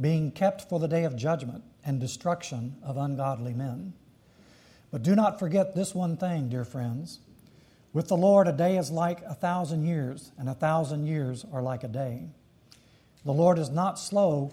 being 0.00 0.30
kept 0.30 0.68
for 0.68 0.78
the 0.78 0.88
day 0.88 1.04
of 1.04 1.16
judgment 1.16 1.64
and 1.84 2.00
destruction 2.00 2.76
of 2.82 2.96
ungodly 2.96 3.54
men. 3.54 3.94
But 4.90 5.02
do 5.02 5.14
not 5.14 5.38
forget 5.38 5.74
this 5.74 5.94
one 5.94 6.16
thing, 6.16 6.48
dear 6.48 6.64
friends. 6.64 7.20
With 7.92 8.08
the 8.08 8.16
Lord, 8.16 8.46
a 8.46 8.52
day 8.52 8.76
is 8.76 8.90
like 8.90 9.22
a 9.22 9.34
thousand 9.34 9.84
years, 9.84 10.32
and 10.38 10.48
a 10.48 10.54
thousand 10.54 11.06
years 11.06 11.44
are 11.52 11.62
like 11.62 11.82
a 11.82 11.88
day. 11.88 12.28
The 13.24 13.32
Lord 13.32 13.58
is 13.58 13.70
not 13.70 13.98
slow 13.98 14.52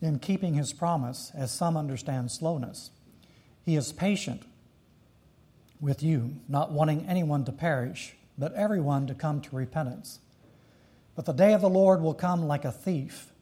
in 0.00 0.18
keeping 0.18 0.54
his 0.54 0.72
promise, 0.72 1.32
as 1.34 1.50
some 1.52 1.76
understand 1.76 2.30
slowness. 2.30 2.90
He 3.64 3.76
is 3.76 3.92
patient 3.92 4.42
with 5.80 6.02
you, 6.02 6.36
not 6.48 6.72
wanting 6.72 7.06
anyone 7.06 7.44
to 7.44 7.52
perish, 7.52 8.14
but 8.36 8.54
everyone 8.54 9.06
to 9.08 9.14
come 9.14 9.40
to 9.40 9.56
repentance. 9.56 10.20
But 11.16 11.24
the 11.24 11.32
day 11.32 11.52
of 11.52 11.60
the 11.60 11.68
Lord 11.68 12.00
will 12.00 12.14
come 12.14 12.46
like 12.46 12.64
a 12.64 12.72
thief. 12.72 13.32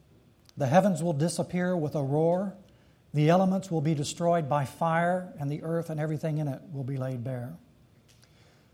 The 0.57 0.67
heavens 0.67 1.03
will 1.03 1.13
disappear 1.13 1.77
with 1.77 1.95
a 1.95 2.03
roar, 2.03 2.55
the 3.17 3.31
elements 3.31 3.71
will 3.71 3.81
be 3.81 3.95
destroyed 3.95 4.47
by 4.47 4.67
fire, 4.67 5.33
and 5.41 5.51
the 5.51 5.63
earth 5.63 5.89
and 5.89 5.99
everything 5.99 6.37
in 6.37 6.49
it 6.49 6.61
will 6.71 6.85
be 6.85 6.99
laid 6.99 7.25
bare. 7.25 7.57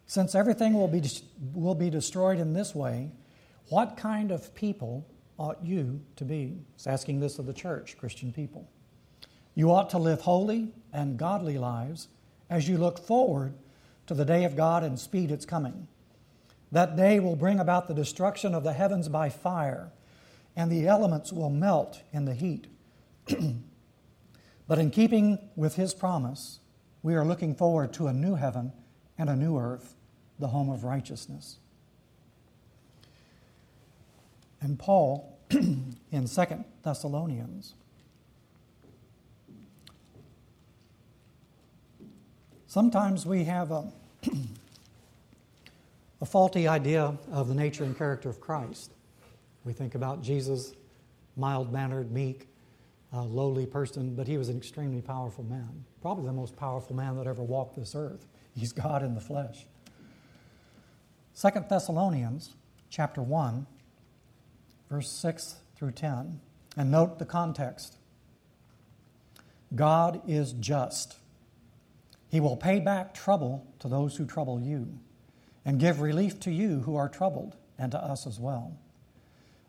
Since 0.06 0.34
everything 0.34 0.74
will 0.74 0.88
be, 0.88 1.00
will 1.54 1.76
be 1.76 1.90
destroyed 1.90 2.38
in 2.38 2.52
this 2.52 2.74
way, 2.74 3.10
what 3.68 3.96
kind 3.96 4.32
of 4.32 4.52
people 4.54 5.06
ought 5.38 5.64
you 5.64 6.00
to 6.16 6.24
be? 6.24 6.58
It's 6.74 6.86
asking 6.86 7.20
this 7.20 7.38
of 7.38 7.46
the 7.46 7.52
church, 7.52 7.96
Christian 7.98 8.32
people. 8.32 8.68
You 9.54 9.70
ought 9.70 9.90
to 9.90 9.98
live 9.98 10.22
holy 10.22 10.72
and 10.92 11.18
godly 11.18 11.58
lives 11.58 12.08
as 12.48 12.68
you 12.68 12.78
look 12.78 12.98
forward 12.98 13.54
to 14.06 14.14
the 14.14 14.24
day 14.24 14.44
of 14.44 14.56
God 14.56 14.82
and 14.82 14.98
speed 14.98 15.30
its 15.30 15.44
coming. 15.44 15.88
That 16.70 16.96
day 16.96 17.20
will 17.20 17.36
bring 17.36 17.60
about 17.60 17.86
the 17.86 17.94
destruction 17.94 18.54
of 18.54 18.64
the 18.64 18.72
heavens 18.72 19.08
by 19.08 19.28
fire, 19.28 19.92
and 20.56 20.70
the 20.70 20.86
elements 20.86 21.32
will 21.32 21.50
melt 21.50 22.02
in 22.12 22.24
the 22.24 22.34
heat. 22.34 22.66
but 24.66 24.78
in 24.78 24.90
keeping 24.90 25.38
with 25.54 25.76
his 25.76 25.92
promise, 25.92 26.60
we 27.02 27.14
are 27.14 27.24
looking 27.24 27.54
forward 27.54 27.92
to 27.94 28.06
a 28.06 28.12
new 28.12 28.36
heaven 28.36 28.72
and 29.18 29.28
a 29.28 29.36
new 29.36 29.58
earth, 29.58 29.94
the 30.38 30.48
home 30.48 30.70
of 30.70 30.84
righteousness. 30.84 31.58
And 34.62 34.78
Paul 34.78 35.38
in 35.50 36.26
Second 36.26 36.64
Thessalonians. 36.84 37.74
Sometimes 42.68 43.26
we 43.26 43.44
have 43.44 43.72
a, 43.72 43.92
a 46.22 46.24
faulty 46.24 46.68
idea 46.68 47.18
of 47.30 47.48
the 47.48 47.54
nature 47.54 47.82
and 47.82 47.98
character 47.98 48.30
of 48.30 48.40
Christ. 48.40 48.92
We 49.64 49.72
think 49.72 49.96
about 49.96 50.22
Jesus, 50.22 50.72
mild 51.36 51.72
mannered, 51.72 52.12
meek, 52.12 52.48
lowly 53.12 53.66
person, 53.66 54.14
but 54.14 54.26
he 54.26 54.38
was 54.38 54.48
an 54.48 54.56
extremely 54.56 55.02
powerful 55.02 55.44
man. 55.44 55.84
Probably 56.00 56.26
the 56.26 56.32
most 56.32 56.56
powerful 56.56 56.96
man 56.96 57.16
that 57.16 57.26
ever 57.26 57.42
walked 57.42 57.76
this 57.76 57.94
earth. 57.94 58.26
He's 58.54 58.72
God 58.72 59.02
in 59.02 59.14
the 59.14 59.20
flesh. 59.20 59.66
Second 61.34 61.66
Thessalonians 61.68 62.54
chapter 62.90 63.22
1 63.22 63.66
verse 64.92 65.10
6 65.10 65.54
through 65.74 65.92
10. 65.92 66.38
And 66.76 66.90
note 66.90 67.18
the 67.18 67.24
context 67.24 67.96
God 69.74 70.20
is 70.28 70.52
just. 70.52 71.16
He 72.28 72.40
will 72.40 72.58
pay 72.58 72.78
back 72.78 73.14
trouble 73.14 73.66
to 73.78 73.88
those 73.88 74.16
who 74.16 74.26
trouble 74.26 74.60
you, 74.60 74.98
and 75.64 75.80
give 75.80 76.00
relief 76.00 76.38
to 76.40 76.50
you 76.50 76.80
who 76.80 76.96
are 76.96 77.08
troubled, 77.08 77.56
and 77.78 77.90
to 77.92 77.98
us 77.98 78.26
as 78.26 78.38
well. 78.38 78.76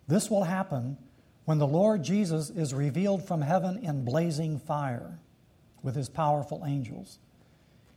This 0.10 0.30
will 0.30 0.44
happen 0.44 0.98
when 1.46 1.58
the 1.58 1.68
Lord 1.68 2.04
Jesus 2.04 2.50
is 2.50 2.74
revealed 2.74 3.26
from 3.26 3.42
heaven 3.42 3.78
in 3.82 4.04
blazing 4.04 4.60
fire 4.60 5.20
with 5.82 5.96
his 5.96 6.10
powerful 6.10 6.66
angels. 6.66 7.18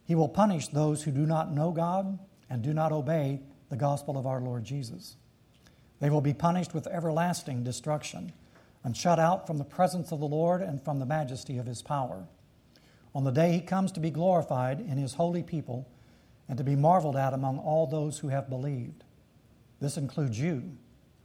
He 0.04 0.14
will 0.14 0.28
punish 0.28 0.68
those 0.68 1.02
who 1.02 1.10
do 1.10 1.26
not 1.26 1.52
know 1.52 1.72
God 1.72 2.20
and 2.48 2.62
do 2.62 2.72
not 2.72 2.92
obey 2.92 3.40
the 3.68 3.76
gospel 3.76 4.16
of 4.16 4.26
our 4.26 4.40
Lord 4.40 4.62
Jesus. 4.62 5.16
They 6.00 6.10
will 6.10 6.20
be 6.20 6.34
punished 6.34 6.74
with 6.74 6.86
everlasting 6.86 7.64
destruction 7.64 8.32
and 8.84 8.96
shut 8.96 9.18
out 9.18 9.46
from 9.46 9.58
the 9.58 9.64
presence 9.64 10.12
of 10.12 10.20
the 10.20 10.26
Lord 10.26 10.62
and 10.62 10.82
from 10.82 10.98
the 10.98 11.06
majesty 11.06 11.58
of 11.58 11.66
his 11.66 11.82
power. 11.82 12.26
On 13.14 13.24
the 13.24 13.32
day 13.32 13.52
he 13.52 13.60
comes 13.60 13.92
to 13.92 14.00
be 14.00 14.10
glorified 14.10 14.80
in 14.80 14.98
his 14.98 15.14
holy 15.14 15.42
people 15.42 15.88
and 16.48 16.58
to 16.58 16.64
be 16.64 16.76
marveled 16.76 17.16
at 17.16 17.32
among 17.32 17.58
all 17.58 17.86
those 17.86 18.18
who 18.18 18.28
have 18.28 18.48
believed. 18.48 19.04
This 19.80 19.96
includes 19.96 20.38
you, 20.38 20.76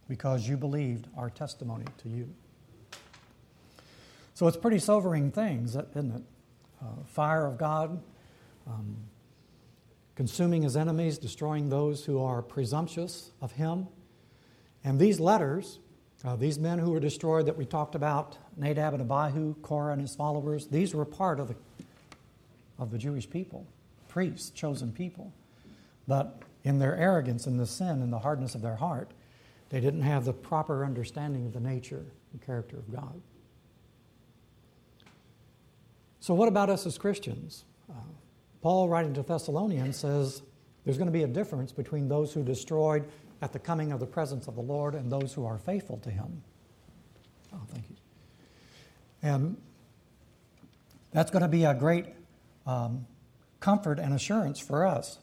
because 0.08 0.46
you 0.46 0.56
believed 0.56 1.06
our 1.16 1.30
testimony 1.30 1.86
to 1.98 2.08
you. 2.08 2.28
So 4.34 4.46
it's 4.46 4.56
pretty 4.56 4.78
sobering 4.78 5.30
things, 5.30 5.70
isn't 5.70 6.16
it? 6.16 6.22
Uh, 6.82 7.04
fire 7.06 7.46
of 7.46 7.56
God, 7.56 8.02
um, 8.66 8.96
consuming 10.14 10.62
his 10.62 10.76
enemies, 10.76 11.16
destroying 11.18 11.68
those 11.68 12.04
who 12.04 12.22
are 12.22 12.42
presumptuous 12.42 13.30
of 13.40 13.52
him. 13.52 13.86
And 14.84 14.98
these 14.98 15.20
letters, 15.20 15.78
uh, 16.24 16.36
these 16.36 16.58
men 16.58 16.78
who 16.78 16.90
were 16.90 17.00
destroyed 17.00 17.46
that 17.46 17.56
we 17.56 17.64
talked 17.64 17.94
about, 17.94 18.36
Nadab 18.56 18.94
and 18.94 19.02
Abihu, 19.02 19.54
Korah 19.62 19.92
and 19.92 20.00
his 20.00 20.14
followers, 20.14 20.66
these 20.66 20.94
were 20.94 21.04
part 21.04 21.40
of 21.40 21.48
the, 21.48 21.56
of 22.78 22.90
the 22.90 22.98
Jewish 22.98 23.28
people, 23.28 23.66
priests, 24.08 24.50
chosen 24.50 24.92
people. 24.92 25.32
But 26.08 26.42
in 26.64 26.78
their 26.78 26.96
arrogance 26.96 27.46
and 27.46 27.58
the 27.58 27.66
sin 27.66 28.02
and 28.02 28.12
the 28.12 28.18
hardness 28.18 28.54
of 28.54 28.62
their 28.62 28.76
heart, 28.76 29.12
they 29.70 29.80
didn't 29.80 30.02
have 30.02 30.24
the 30.24 30.32
proper 30.32 30.84
understanding 30.84 31.46
of 31.46 31.52
the 31.52 31.60
nature 31.60 32.04
and 32.32 32.42
character 32.44 32.76
of 32.76 32.92
God. 32.92 33.20
So, 36.20 36.34
what 36.34 36.46
about 36.48 36.70
us 36.70 36.86
as 36.86 36.98
Christians? 36.98 37.64
Uh, 37.90 37.94
Paul, 38.60 38.88
writing 38.88 39.14
to 39.14 39.22
Thessalonians, 39.22 39.96
says 39.96 40.42
there's 40.84 40.98
going 40.98 41.08
to 41.08 41.12
be 41.12 41.24
a 41.24 41.28
difference 41.28 41.72
between 41.72 42.08
those 42.08 42.32
who 42.32 42.44
destroyed 42.44 43.08
at 43.42 43.52
the 43.52 43.58
coming 43.58 43.90
of 43.90 43.98
the 43.98 44.06
presence 44.06 44.46
of 44.46 44.54
the 44.54 44.62
Lord 44.62 44.94
and 44.94 45.10
those 45.10 45.34
who 45.34 45.44
are 45.44 45.58
faithful 45.58 45.98
to 45.98 46.10
Him. 46.10 46.42
Oh, 47.52 47.60
thank 47.68 47.90
you. 47.90 47.96
And 49.20 49.56
that's 51.10 51.32
going 51.32 51.42
to 51.42 51.48
be 51.48 51.64
a 51.64 51.74
great 51.74 52.06
um, 52.66 53.04
comfort 53.58 53.98
and 53.98 54.14
assurance 54.14 54.60
for 54.60 54.86
us. 54.86 55.18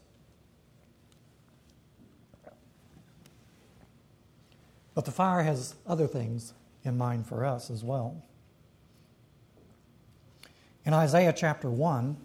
But 4.94 5.06
the 5.06 5.12
fire 5.12 5.44
has 5.44 5.76
other 5.88 6.06
things 6.06 6.54
in 6.84 6.98
mind 6.98 7.26
for 7.26 7.46
us 7.46 7.72
as 7.72 7.86
well. 7.86 8.22
In 10.84 10.94
Isaiah 10.94 11.34
chapter 11.34 11.70
1, 11.70 12.18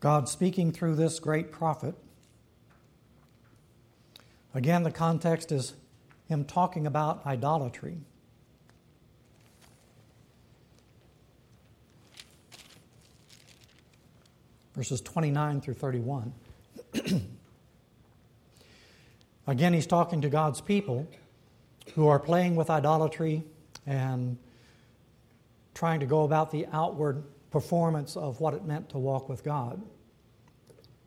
God 0.00 0.28
speaking 0.28 0.72
through 0.72 0.96
this 0.96 1.20
great 1.20 1.52
prophet. 1.52 1.94
Again, 4.54 4.82
the 4.82 4.90
context 4.90 5.52
is 5.52 5.74
him 6.26 6.44
talking 6.44 6.86
about 6.86 7.24
idolatry. 7.26 7.98
Verses 14.74 15.02
29 15.02 15.60
through 15.60 15.74
31. 15.74 16.32
Again, 19.46 19.74
he's 19.74 19.86
talking 19.86 20.22
to 20.22 20.30
God's 20.30 20.62
people 20.62 21.06
who 21.94 22.08
are 22.08 22.18
playing 22.18 22.56
with 22.56 22.70
idolatry 22.70 23.42
and 23.86 24.38
trying 25.74 26.00
to 26.00 26.06
go 26.06 26.22
about 26.22 26.50
the 26.50 26.66
outward 26.72 27.22
performance 27.50 28.16
of 28.16 28.40
what 28.40 28.54
it 28.54 28.64
meant 28.64 28.88
to 28.90 28.98
walk 28.98 29.28
with 29.28 29.44
God. 29.44 29.82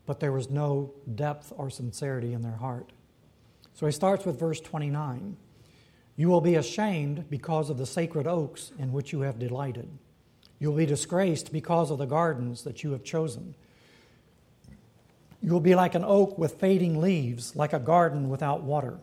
But 0.06 0.20
there 0.20 0.32
was 0.32 0.50
no 0.50 0.94
depth 1.16 1.54
or 1.56 1.70
sincerity 1.70 2.34
in 2.34 2.42
their 2.42 2.58
heart. 2.58 2.92
So 3.74 3.86
he 3.86 3.92
starts 3.92 4.26
with 4.26 4.40
verse 4.40 4.60
29 4.60 5.38
You 6.16 6.30
will 6.30 6.42
be 6.42 6.56
ashamed 6.56 7.30
because 7.30 7.70
of 7.70 7.78
the 7.78 7.86
sacred 7.86 8.28
oaks 8.28 8.72
in 8.78 8.92
which 8.92 9.14
you 9.14 9.22
have 9.22 9.40
delighted. 9.40 9.90
You 10.60 10.70
will 10.70 10.78
be 10.78 10.86
disgraced 10.86 11.52
because 11.52 11.92
of 11.92 11.98
the 11.98 12.06
gardens 12.06 12.64
that 12.64 12.84
you 12.84 12.92
have 12.92 13.04
chosen. 13.04 13.56
You 15.42 15.52
will 15.52 15.60
be 15.60 15.76
like 15.76 15.94
an 15.94 16.06
oak 16.06 16.38
with 16.38 16.60
fading 16.60 17.02
leaves, 17.02 17.54
like 17.56 17.74
a 17.74 17.80
garden 17.80 18.30
without 18.30 18.64
water. 18.64 19.00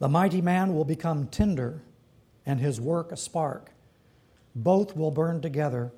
The 0.00 0.08
mighty 0.08 0.40
man 0.40 0.74
will 0.74 0.84
become 0.84 1.28
tinder, 1.28 1.82
and 2.44 2.58
his 2.58 2.80
work 2.80 3.12
a 3.12 3.16
spark. 3.16 3.70
Both 4.56 4.96
will 4.96 5.10
burn 5.10 5.42
together 5.42 5.92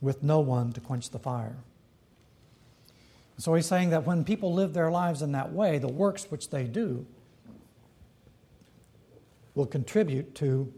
with 0.00 0.22
no 0.22 0.40
one 0.40 0.72
to 0.72 0.80
quench 0.80 1.10
the 1.10 1.18
fire. 1.18 1.58
So 3.36 3.54
he's 3.54 3.66
saying 3.66 3.90
that 3.90 4.06
when 4.06 4.24
people 4.24 4.54
live 4.54 4.72
their 4.72 4.90
lives 4.90 5.20
in 5.20 5.32
that 5.32 5.52
way, 5.52 5.78
the 5.78 5.88
works 5.88 6.30
which 6.30 6.50
they 6.50 6.64
do 6.64 7.06
will 9.54 9.66
contribute 9.66 10.34
to 10.36 10.72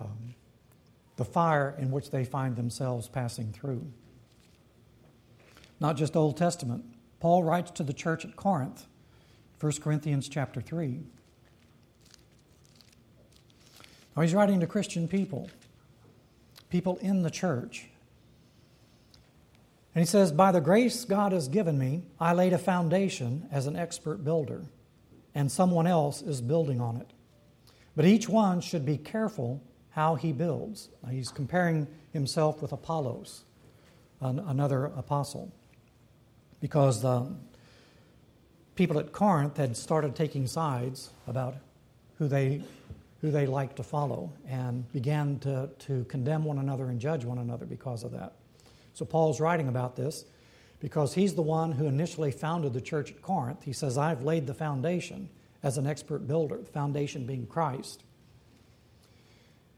um, 0.00 0.34
the 1.16 1.24
fire 1.24 1.74
in 1.78 1.90
which 1.90 2.10
they 2.10 2.24
find 2.24 2.54
themselves 2.54 3.08
passing 3.08 3.52
through. 3.52 3.84
Not 5.80 5.96
just 5.96 6.16
Old 6.16 6.36
Testament. 6.36 6.84
Paul 7.18 7.42
writes 7.42 7.70
to 7.72 7.82
the 7.82 7.92
church 7.92 8.24
at 8.24 8.36
Corinth, 8.36 8.86
1 9.58 9.72
Corinthians 9.80 10.28
chapter 10.28 10.60
3. 10.60 11.00
Now 14.16 14.22
he's 14.22 14.34
writing 14.34 14.60
to 14.60 14.66
Christian 14.66 15.08
people, 15.08 15.50
people 16.70 16.96
in 16.98 17.22
the 17.22 17.30
church. 17.30 17.88
And 19.94 20.02
he 20.02 20.06
says, 20.06 20.32
By 20.32 20.52
the 20.52 20.60
grace 20.60 21.04
God 21.04 21.32
has 21.32 21.48
given 21.48 21.78
me, 21.78 22.02
I 22.18 22.32
laid 22.32 22.52
a 22.52 22.58
foundation 22.58 23.48
as 23.50 23.66
an 23.66 23.76
expert 23.76 24.24
builder, 24.24 24.62
and 25.34 25.50
someone 25.50 25.86
else 25.86 26.22
is 26.22 26.40
building 26.40 26.80
on 26.80 26.96
it. 26.96 27.10
But 27.96 28.04
each 28.04 28.28
one 28.28 28.60
should 28.60 28.86
be 28.86 28.96
careful 28.96 29.60
how 29.90 30.14
he 30.14 30.32
builds. 30.32 30.88
Now 31.02 31.10
he's 31.10 31.30
comparing 31.30 31.88
himself 32.12 32.62
with 32.62 32.72
Apollos, 32.72 33.44
another 34.20 34.86
apostle, 34.86 35.52
because 36.60 37.02
the 37.02 37.26
people 38.76 38.98
at 38.98 39.12
Corinth 39.12 39.56
had 39.56 39.76
started 39.76 40.14
taking 40.14 40.46
sides 40.46 41.10
about 41.26 41.56
who 42.18 42.28
they, 42.28 42.62
who 43.20 43.30
they 43.30 43.46
liked 43.46 43.76
to 43.76 43.82
follow 43.82 44.32
and 44.48 44.90
began 44.92 45.38
to, 45.40 45.70
to 45.78 46.04
condemn 46.04 46.44
one 46.44 46.58
another 46.58 46.86
and 46.86 47.00
judge 47.00 47.24
one 47.24 47.38
another 47.38 47.66
because 47.66 48.02
of 48.02 48.12
that. 48.12 48.34
So 48.94 49.04
Paul's 49.04 49.40
writing 49.40 49.68
about 49.68 49.96
this 49.96 50.24
because 50.80 51.14
he's 51.14 51.34
the 51.34 51.42
one 51.42 51.72
who 51.72 51.86
initially 51.86 52.32
founded 52.32 52.72
the 52.72 52.80
church 52.80 53.10
at 53.10 53.20
Corinth. 53.20 53.62
He 53.62 53.72
says, 53.72 53.98
I've 53.98 54.22
laid 54.22 54.46
the 54.46 54.54
foundation 54.54 55.28
as 55.62 55.76
an 55.76 55.86
expert 55.86 56.26
builder, 56.26 56.56
the 56.56 56.70
foundation 56.70 57.26
being 57.26 57.46
Christ. 57.46 58.02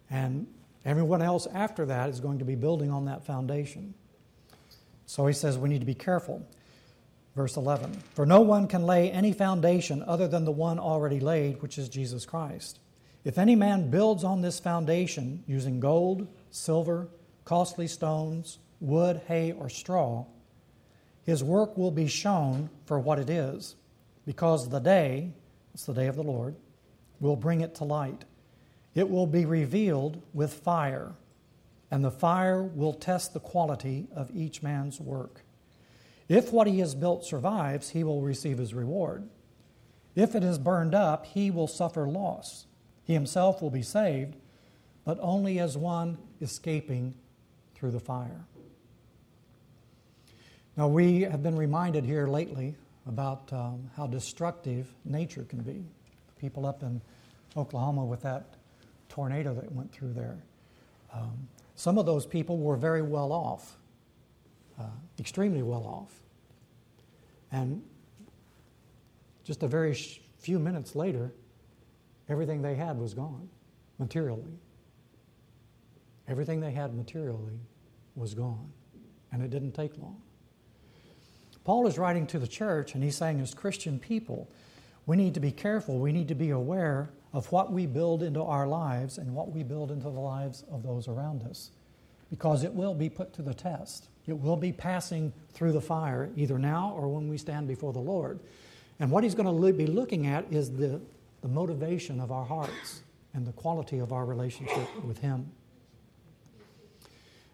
And 0.09 0.47
everyone 0.85 1.23
else 1.23 1.47
after 1.53 1.87
that 1.87 2.11
is 2.11 2.21
going 2.21 2.39
to 2.39 2.45
be 2.45 2.55
building 2.55 2.91
on 2.91 3.07
that 3.07 3.27
foundation. 3.27 3.95
So 5.07 5.27
he 5.27 5.33
says 5.33 5.59
we 5.59 5.69
need 5.69 5.81
to 5.81 5.87
be 5.87 5.95
careful. 5.95 6.47
Verse 7.35 7.57
11 7.57 7.93
For 8.15 8.25
no 8.25 8.41
one 8.41 8.69
can 8.69 8.85
lay 8.85 9.11
any 9.11 9.33
foundation 9.33 10.05
other 10.07 10.29
than 10.29 10.45
the 10.45 10.53
one 10.53 10.79
already 10.79 11.19
laid, 11.19 11.61
which 11.63 11.79
is 11.79 11.89
Jesus 11.89 12.25
Christ. 12.25 12.79
If 13.25 13.39
any 13.39 13.55
man 13.55 13.91
builds 13.91 14.25
on 14.25 14.43
this 14.43 14.59
foundation 14.59 15.45
using 15.47 15.79
gold, 15.79 16.27
silver, 16.51 17.09
costly 17.45 17.87
stones, 17.87 18.59
wood, 18.81 19.23
hay, 19.29 19.53
or 19.53 19.69
straw, 19.69 20.27
his 21.25 21.45
work 21.45 21.77
will 21.77 21.93
be 21.93 22.09
shown 22.09 22.69
for 22.85 22.99
what 22.99 23.21
it 23.21 23.31
is, 23.31 23.77
because 24.27 24.69
the 24.69 24.81
day, 24.81 25.31
it's 25.73 25.87
the 25.87 25.95
day 25.95 26.09
of 26.09 26.17
the 26.17 26.23
Lord, 26.25 26.57
will 27.21 27.37
bring 27.37 27.61
it 27.61 27.77
to 27.77 27.85
light. 27.85 28.25
It 28.95 29.09
will 29.09 29.29
be 29.29 29.45
revealed 29.45 30.21
with 30.35 30.53
fire, 30.53 31.13
and 31.93 32.05
the 32.05 32.11
fire 32.11 32.63
will 32.63 32.93
test 32.93 33.33
the 33.33 33.41
quality 33.41 34.09
of 34.15 34.31
each 34.35 34.63
man's 34.63 35.01
work. 35.01 35.43
If 36.29 36.53
what 36.53 36.67
he 36.67 36.81
has 36.81 36.97
built 36.97 37.25
survives, 37.25 37.91
he 37.91 38.03
will 38.03 38.21
receive 38.21 38.59
his 38.59 38.75
reward. 38.75 39.29
If 40.17 40.35
it 40.35 40.43
is 40.43 40.59
burned 40.59 40.95
up, 40.95 41.27
he 41.27 41.51
will 41.51 41.69
suffer 41.69 42.09
loss. 42.09 42.67
He 43.05 43.15
himself 43.15 43.61
will 43.61 43.71
be 43.71 43.83
saved, 43.83 44.37
but 45.05 45.19
only 45.21 45.59
as 45.59 45.77
one 45.77 46.19
escaping 46.41 47.15
through 47.75 47.91
the 47.91 48.01
fire. 48.01 48.45
Now, 50.77 50.89
we 50.89 51.23
have 51.23 51.43
been 51.43 51.57
reminded 51.57 52.05
here 52.05 52.27
lately 52.27 52.75
about 53.07 53.53
um, 53.53 53.91
how 53.97 54.07
destructive 54.07 54.95
nature 55.05 55.45
can 55.45 55.61
be. 55.63 55.85
People 56.41 56.65
up 56.65 56.83
in 56.83 57.01
Oklahoma 57.57 58.05
with 58.05 58.23
that 58.23 58.55
tornado 59.09 59.53
that 59.55 59.71
went 59.73 59.93
through 59.93 60.13
there. 60.15 60.39
Um, 61.13 61.49
some 61.75 61.99
of 61.99 62.07
those 62.07 62.25
people 62.25 62.59
were 62.59 62.77
very 62.77 63.03
well 63.03 63.33
off, 63.33 63.77
uh, 64.79 64.85
extremely 65.19 65.63
well 65.63 65.85
off. 65.85 66.13
And 67.51 67.83
just 69.45 69.63
a 69.63 69.69
very 69.69 69.95
sh- 69.95 70.21
few 70.39 70.59
minutes 70.59 70.95
later, 70.95 71.33
everything 72.33 72.63
they 72.63 72.75
had 72.75 72.99
was 72.99 73.15
gone 73.15 73.49
materially. 73.99 74.59
Everything 76.27 76.61
they 76.61 76.73
had 76.73 76.95
materially 76.95 77.61
was 78.17 78.35
gone. 78.35 78.73
And 79.31 79.43
it 79.43 79.51
didn't 79.51 79.73
take 79.73 79.97
long. 79.99 80.21
Paul 81.65 81.87
is 81.87 81.99
writing 81.99 82.27
to 82.29 82.39
the 82.39 82.49
church, 82.49 82.95
and 82.95 83.05
he's 83.05 83.17
saying, 83.17 83.41
as 83.41 83.55
Christian 83.55 83.99
people, 83.99 84.49
we 85.07 85.17
need 85.17 85.35
to 85.35 85.41
be 85.41 85.53
careful. 85.53 85.99
We 85.99 86.11
need 86.11 86.29
to 86.29 86.35
be 86.35 86.51
aware 86.51 87.11
of 87.33 87.51
what 87.53 87.71
we 87.71 87.87
build 87.87 88.23
into 88.23 88.43
our 88.43 88.67
lives 88.67 89.19
and 89.19 89.35
what 89.35 89.53
we 89.53 89.63
build 89.63 89.91
into 89.91 90.11
the 90.11 90.21
lives 90.21 90.65
of 90.71 90.83
those 90.83 91.09
around 91.09 91.45
us, 91.45 91.71
because 92.31 92.65
it 92.65 92.73
will 92.73 92.95
be 92.95 93.09
put 93.09 93.33
to 93.35 93.43
the 93.43 93.55
test. 93.55 94.09
It 94.27 94.39
will 94.39 94.57
be 94.57 94.73
passing 94.73 95.33
through 95.53 95.73
the 95.73 95.81
fire, 95.81 96.31
either 96.37 96.59
now 96.59 96.95
or 96.97 97.09
when 97.09 97.29
we 97.29 97.39
stand 97.39 97.69
before 97.69 97.93
the 97.93 98.01
Lord. 98.01 98.41
And 99.01 99.11
what 99.11 99.25
he's 99.25 99.35
going 99.35 99.47
to 99.47 99.73
be 99.73 99.87
looking 99.87 100.27
at 100.27 100.53
is 100.53 100.71
the, 100.71 101.01
the 101.43 101.49
motivation 101.49 102.21
of 102.21 102.33
our 102.33 102.45
hearts 102.45 103.03
and 103.35 103.47
the 103.47 103.53
quality 103.53 103.99
of 103.99 104.13
our 104.13 104.25
relationship 104.25 104.89
with 105.05 105.19
Him. 105.19 105.51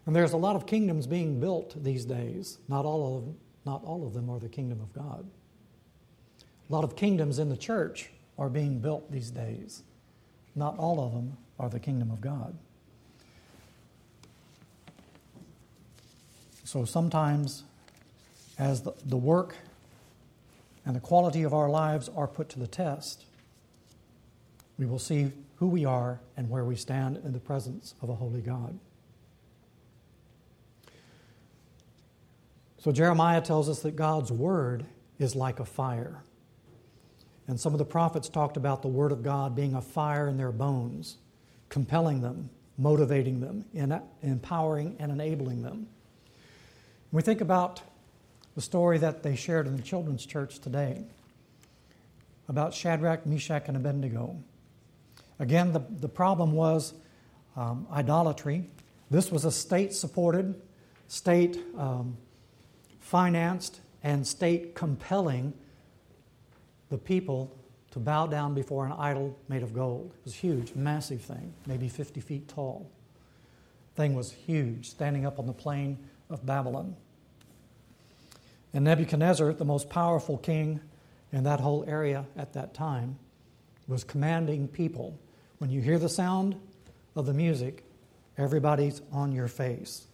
And 0.05 0.15
there's 0.15 0.33
a 0.33 0.37
lot 0.37 0.55
of 0.55 0.65
kingdoms 0.65 1.07
being 1.07 1.39
built 1.39 1.83
these 1.83 2.05
days. 2.05 2.57
Not 2.67 2.85
all 2.85 3.17
of 3.17 3.25
them, 3.25 3.37
not 3.65 3.83
all 3.83 4.05
of 4.05 4.13
them 4.13 4.29
are 4.29 4.39
the 4.39 4.49
kingdom 4.49 4.79
of 4.81 4.93
God. 4.93 5.25
A 6.69 6.73
lot 6.73 6.83
of 6.83 6.95
kingdoms 6.95 7.39
in 7.39 7.49
the 7.49 7.57
church 7.57 8.09
are 8.37 8.49
being 8.49 8.79
built 8.79 9.11
these 9.11 9.31
days. 9.31 9.83
Not 10.55 10.77
all 10.77 11.03
of 11.03 11.13
them 11.13 11.37
are 11.59 11.69
the 11.69 11.79
kingdom 11.79 12.11
of 12.11 12.21
God. 12.21 12.55
So 16.63 16.85
sometimes, 16.85 17.63
as 18.59 18.81
the, 18.81 18.93
the 19.05 19.17
work 19.17 19.55
and 20.85 20.95
the 20.95 20.99
quality 20.99 21.43
of 21.43 21.53
our 21.53 21.69
lives 21.69 22.09
are 22.15 22.27
put 22.27 22.49
to 22.49 22.59
the 22.59 22.67
test, 22.67 23.25
we 24.79 24.85
will 24.85 24.97
see 24.97 25.31
who 25.57 25.67
we 25.67 25.83
are 25.83 26.21
and 26.37 26.49
where 26.49 26.63
we 26.63 26.77
stand 26.77 27.17
in 27.17 27.33
the 27.33 27.39
presence 27.39 27.93
of 28.01 28.09
a 28.09 28.15
holy 28.15 28.41
God. 28.41 28.79
So, 32.79 32.93
Jeremiah 32.93 33.41
tells 33.41 33.67
us 33.67 33.81
that 33.81 33.97
God's 33.97 34.31
word 34.31 34.85
is 35.19 35.35
like 35.35 35.59
a 35.59 35.65
fire. 35.65 36.23
And 37.45 37.59
some 37.59 37.73
of 37.73 37.77
the 37.77 37.85
prophets 37.85 38.29
talked 38.29 38.55
about 38.55 38.81
the 38.81 38.87
word 38.87 39.11
of 39.11 39.21
God 39.21 39.53
being 39.53 39.73
a 39.73 39.81
fire 39.81 40.29
in 40.29 40.37
their 40.37 40.53
bones, 40.53 41.17
compelling 41.67 42.21
them, 42.21 42.49
motivating 42.77 43.41
them, 43.41 43.65
empowering 44.23 44.95
and 44.97 45.11
enabling 45.11 45.61
them. 45.61 45.87
we 47.11 47.21
think 47.21 47.41
about 47.41 47.81
the 48.55 48.61
story 48.61 48.97
that 48.99 49.23
they 49.23 49.35
shared 49.35 49.67
in 49.67 49.75
the 49.75 49.81
children's 49.81 50.25
church 50.25 50.59
today 50.59 51.03
about 52.47 52.73
Shadrach, 52.73 53.25
Meshach, 53.25 53.67
and 53.67 53.75
Abednego. 53.75 54.37
Again, 55.39 55.71
the, 55.71 55.81
the 55.89 56.09
problem 56.09 56.51
was 56.51 56.93
um, 57.55 57.87
idolatry. 57.91 58.69
This 59.09 59.31
was 59.31 59.45
a 59.45 59.51
state 59.51 59.93
supported, 59.93 60.61
state 61.07 61.57
um, 61.77 62.17
financed, 62.99 63.79
and 64.03 64.25
state 64.25 64.75
compelling 64.75 65.53
the 66.89 66.97
people 66.97 67.55
to 67.91 67.99
bow 67.99 68.27
down 68.27 68.53
before 68.53 68.85
an 68.85 68.91
idol 68.93 69.37
made 69.47 69.63
of 69.63 69.73
gold. 69.73 70.11
It 70.19 70.25
was 70.25 70.35
huge, 70.35 70.75
massive 70.75 71.21
thing, 71.21 71.53
maybe 71.65 71.87
50 71.87 72.21
feet 72.21 72.47
tall. 72.47 72.89
Thing 73.95 74.13
was 74.13 74.31
huge, 74.31 74.89
standing 74.89 75.25
up 75.25 75.39
on 75.39 75.47
the 75.47 75.53
plain 75.53 75.97
of 76.29 76.45
Babylon. 76.45 76.95
And 78.73 78.85
Nebuchadnezzar, 78.85 79.53
the 79.53 79.65
most 79.65 79.89
powerful 79.89 80.37
king 80.37 80.79
in 81.31 81.43
that 81.43 81.59
whole 81.59 81.83
area 81.87 82.25
at 82.37 82.53
that 82.53 82.73
time, 82.73 83.17
was 83.87 84.03
commanding 84.03 84.67
people 84.67 85.17
when 85.59 85.69
you 85.69 85.81
hear 85.81 85.99
the 85.99 86.09
sound 86.09 86.55
of 87.15 87.25
the 87.25 87.33
music, 87.33 87.83
everybody's 88.37 89.01
on 89.11 89.31
your 89.31 89.47
face. 89.47 90.07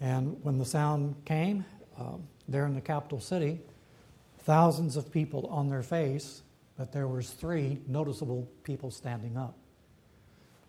And 0.00 0.36
when 0.42 0.58
the 0.58 0.64
sound 0.64 1.14
came, 1.24 1.64
uh, 1.98 2.16
there 2.48 2.66
in 2.66 2.74
the 2.74 2.80
capital 2.80 3.20
city, 3.20 3.60
thousands 4.40 4.96
of 4.96 5.12
people 5.12 5.46
on 5.46 5.68
their 5.68 5.82
face, 5.82 6.42
but 6.76 6.92
there 6.92 7.06
was 7.06 7.30
three 7.30 7.78
noticeable 7.86 8.48
people 8.64 8.90
standing 8.90 9.36
up. 9.36 9.56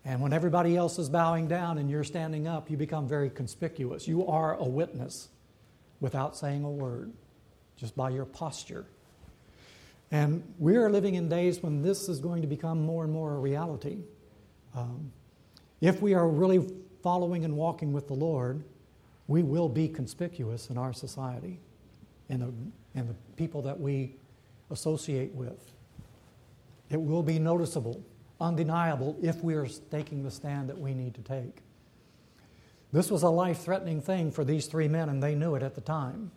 And 0.04 0.20
when 0.20 0.32
everybody 0.32 0.76
else 0.76 0.98
is 0.98 1.08
bowing 1.08 1.48
down 1.48 1.78
and 1.78 1.90
you're 1.90 2.04
standing 2.04 2.46
up, 2.46 2.70
you 2.70 2.76
become 2.76 3.08
very 3.08 3.30
conspicuous. 3.30 4.06
You 4.06 4.26
are 4.26 4.54
a 4.54 4.64
witness 4.64 5.28
without 5.98 6.36
saying 6.36 6.62
a 6.62 6.70
word, 6.70 7.12
just 7.76 7.96
by 7.96 8.10
your 8.10 8.26
posture. 8.26 8.86
And 10.14 10.44
we 10.60 10.76
are 10.76 10.88
living 10.90 11.16
in 11.16 11.28
days 11.28 11.60
when 11.60 11.82
this 11.82 12.08
is 12.08 12.20
going 12.20 12.40
to 12.42 12.46
become 12.46 12.80
more 12.80 13.02
and 13.02 13.12
more 13.12 13.34
a 13.34 13.38
reality. 13.40 13.98
Um, 14.72 15.10
if 15.80 16.00
we 16.00 16.14
are 16.14 16.28
really 16.28 16.64
following 17.02 17.44
and 17.44 17.56
walking 17.56 17.92
with 17.92 18.06
the 18.06 18.14
Lord, 18.14 18.62
we 19.26 19.42
will 19.42 19.68
be 19.68 19.88
conspicuous 19.88 20.70
in 20.70 20.78
our 20.78 20.92
society 20.92 21.58
and 22.28 22.42
the, 22.42 22.54
and 22.94 23.08
the 23.08 23.16
people 23.34 23.60
that 23.62 23.80
we 23.80 24.14
associate 24.70 25.34
with. 25.34 25.72
It 26.90 27.00
will 27.00 27.24
be 27.24 27.40
noticeable, 27.40 28.00
undeniable, 28.40 29.16
if 29.20 29.42
we 29.42 29.54
are 29.54 29.66
taking 29.90 30.22
the 30.22 30.30
stand 30.30 30.68
that 30.68 30.78
we 30.78 30.94
need 30.94 31.14
to 31.14 31.22
take. 31.22 31.56
This 32.92 33.10
was 33.10 33.24
a 33.24 33.30
life 33.30 33.64
threatening 33.64 34.00
thing 34.00 34.30
for 34.30 34.44
these 34.44 34.66
three 34.66 34.86
men, 34.86 35.08
and 35.08 35.20
they 35.20 35.34
knew 35.34 35.56
it 35.56 35.64
at 35.64 35.74
the 35.74 35.80
time. 35.80 36.30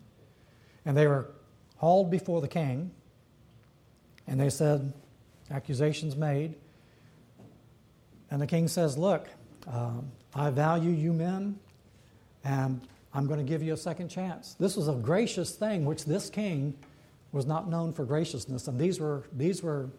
And 0.84 0.98
they 0.98 1.06
were 1.06 1.30
hauled 1.76 2.10
before 2.10 2.42
the 2.42 2.48
king 2.48 2.90
and 4.28 4.40
they 4.40 4.50
said, 4.50 4.94
accusations 5.52 6.16
made. 6.16 6.56
And 8.30 8.42
the 8.42 8.48
king 8.48 8.68
says, 8.68 8.98
Look, 8.98 9.30
um, 9.68 10.12
I 10.36 10.50
value 10.50 10.92
you 10.92 11.14
men, 11.14 11.58
and 12.44 12.82
I'm 13.14 13.28
going 13.28 13.40
to 13.40 13.46
give 13.46 13.64
you 13.64 13.74
a 13.74 13.78
second 13.78 14.10
chance. 14.10 14.56
This 14.60 14.76
was 14.76 14.88
a 14.88 14.94
gracious 14.94 15.56
thing, 15.56 15.86
which 15.86 16.06
this 16.06 16.30
king 16.30 16.78
was 17.32 17.46
not 17.46 17.70
known 17.70 17.94
for 17.94 18.06
graciousness. 18.06 18.68
And 18.68 18.80
these 18.80 19.00
were, 19.00 19.24
these 19.34 19.64
were 19.64 19.90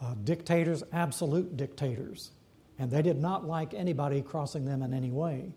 uh, 0.00 0.14
dictators, 0.24 0.82
absolute 0.92 1.56
dictators. 1.56 2.30
And 2.78 2.90
they 2.90 3.02
did 3.02 3.20
not 3.20 3.46
like 3.46 3.74
anybody 3.74 4.22
crossing 4.22 4.64
them 4.64 4.82
in 4.82 4.92
any 4.92 5.10
way. 5.10 5.52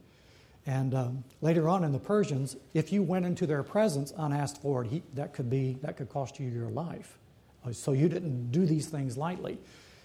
And 0.66 0.94
um, 0.94 1.24
later 1.42 1.70
on 1.70 1.84
in 1.84 1.94
the 1.94 2.00
Persians, 2.00 2.58
if 2.74 2.92
you 2.92 3.02
went 3.02 3.26
into 3.26 3.48
their 3.48 3.64
presence 3.64 4.12
unasked 4.18 4.62
for 4.62 4.84
it, 4.84 4.90
he, 4.90 5.04
that 5.14 5.34
could 5.34 5.50
be 5.50 5.78
that 5.82 5.96
could 5.96 6.10
cost 6.10 6.40
you 6.40 6.50
your 6.50 6.70
life. 6.70 7.18
So 7.74 7.92
you 7.92 8.10
didn't 8.10 8.52
do 8.52 8.66
these 8.66 8.88
things 8.88 9.18
lightly. 9.18 9.58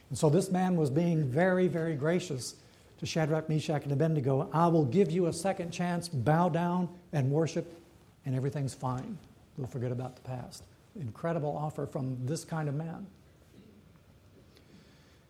And 0.09 0.18
so 0.18 0.29
this 0.29 0.51
man 0.51 0.77
was 0.77 0.90
being 0.90 1.25
very, 1.25 1.68
very 1.68 1.94
gracious 1.94 2.57
to 2.98 3.07
Shadrach, 3.07 3.48
Meshach, 3.48 3.83
and 3.85 3.92
Abednego. 3.92 4.48
I 4.53 4.68
will 4.68 4.85
give 4.85 5.11
you 5.11 5.27
a 5.27 5.33
second 5.33 5.70
chance, 5.72 6.09
bow 6.09 6.48
down 6.48 6.88
and 7.12 7.31
worship, 7.31 7.81
and 8.25 8.35
everything's 8.35 8.75
fine. 8.75 9.18
We'll 9.57 9.66
forget 9.66 9.90
about 9.90 10.16
the 10.16 10.22
past. 10.22 10.64
Incredible 10.94 11.57
offer 11.57 11.87
from 11.87 12.18
this 12.27 12.44
kind 12.44 12.68
of 12.68 12.75
man. 12.75 13.07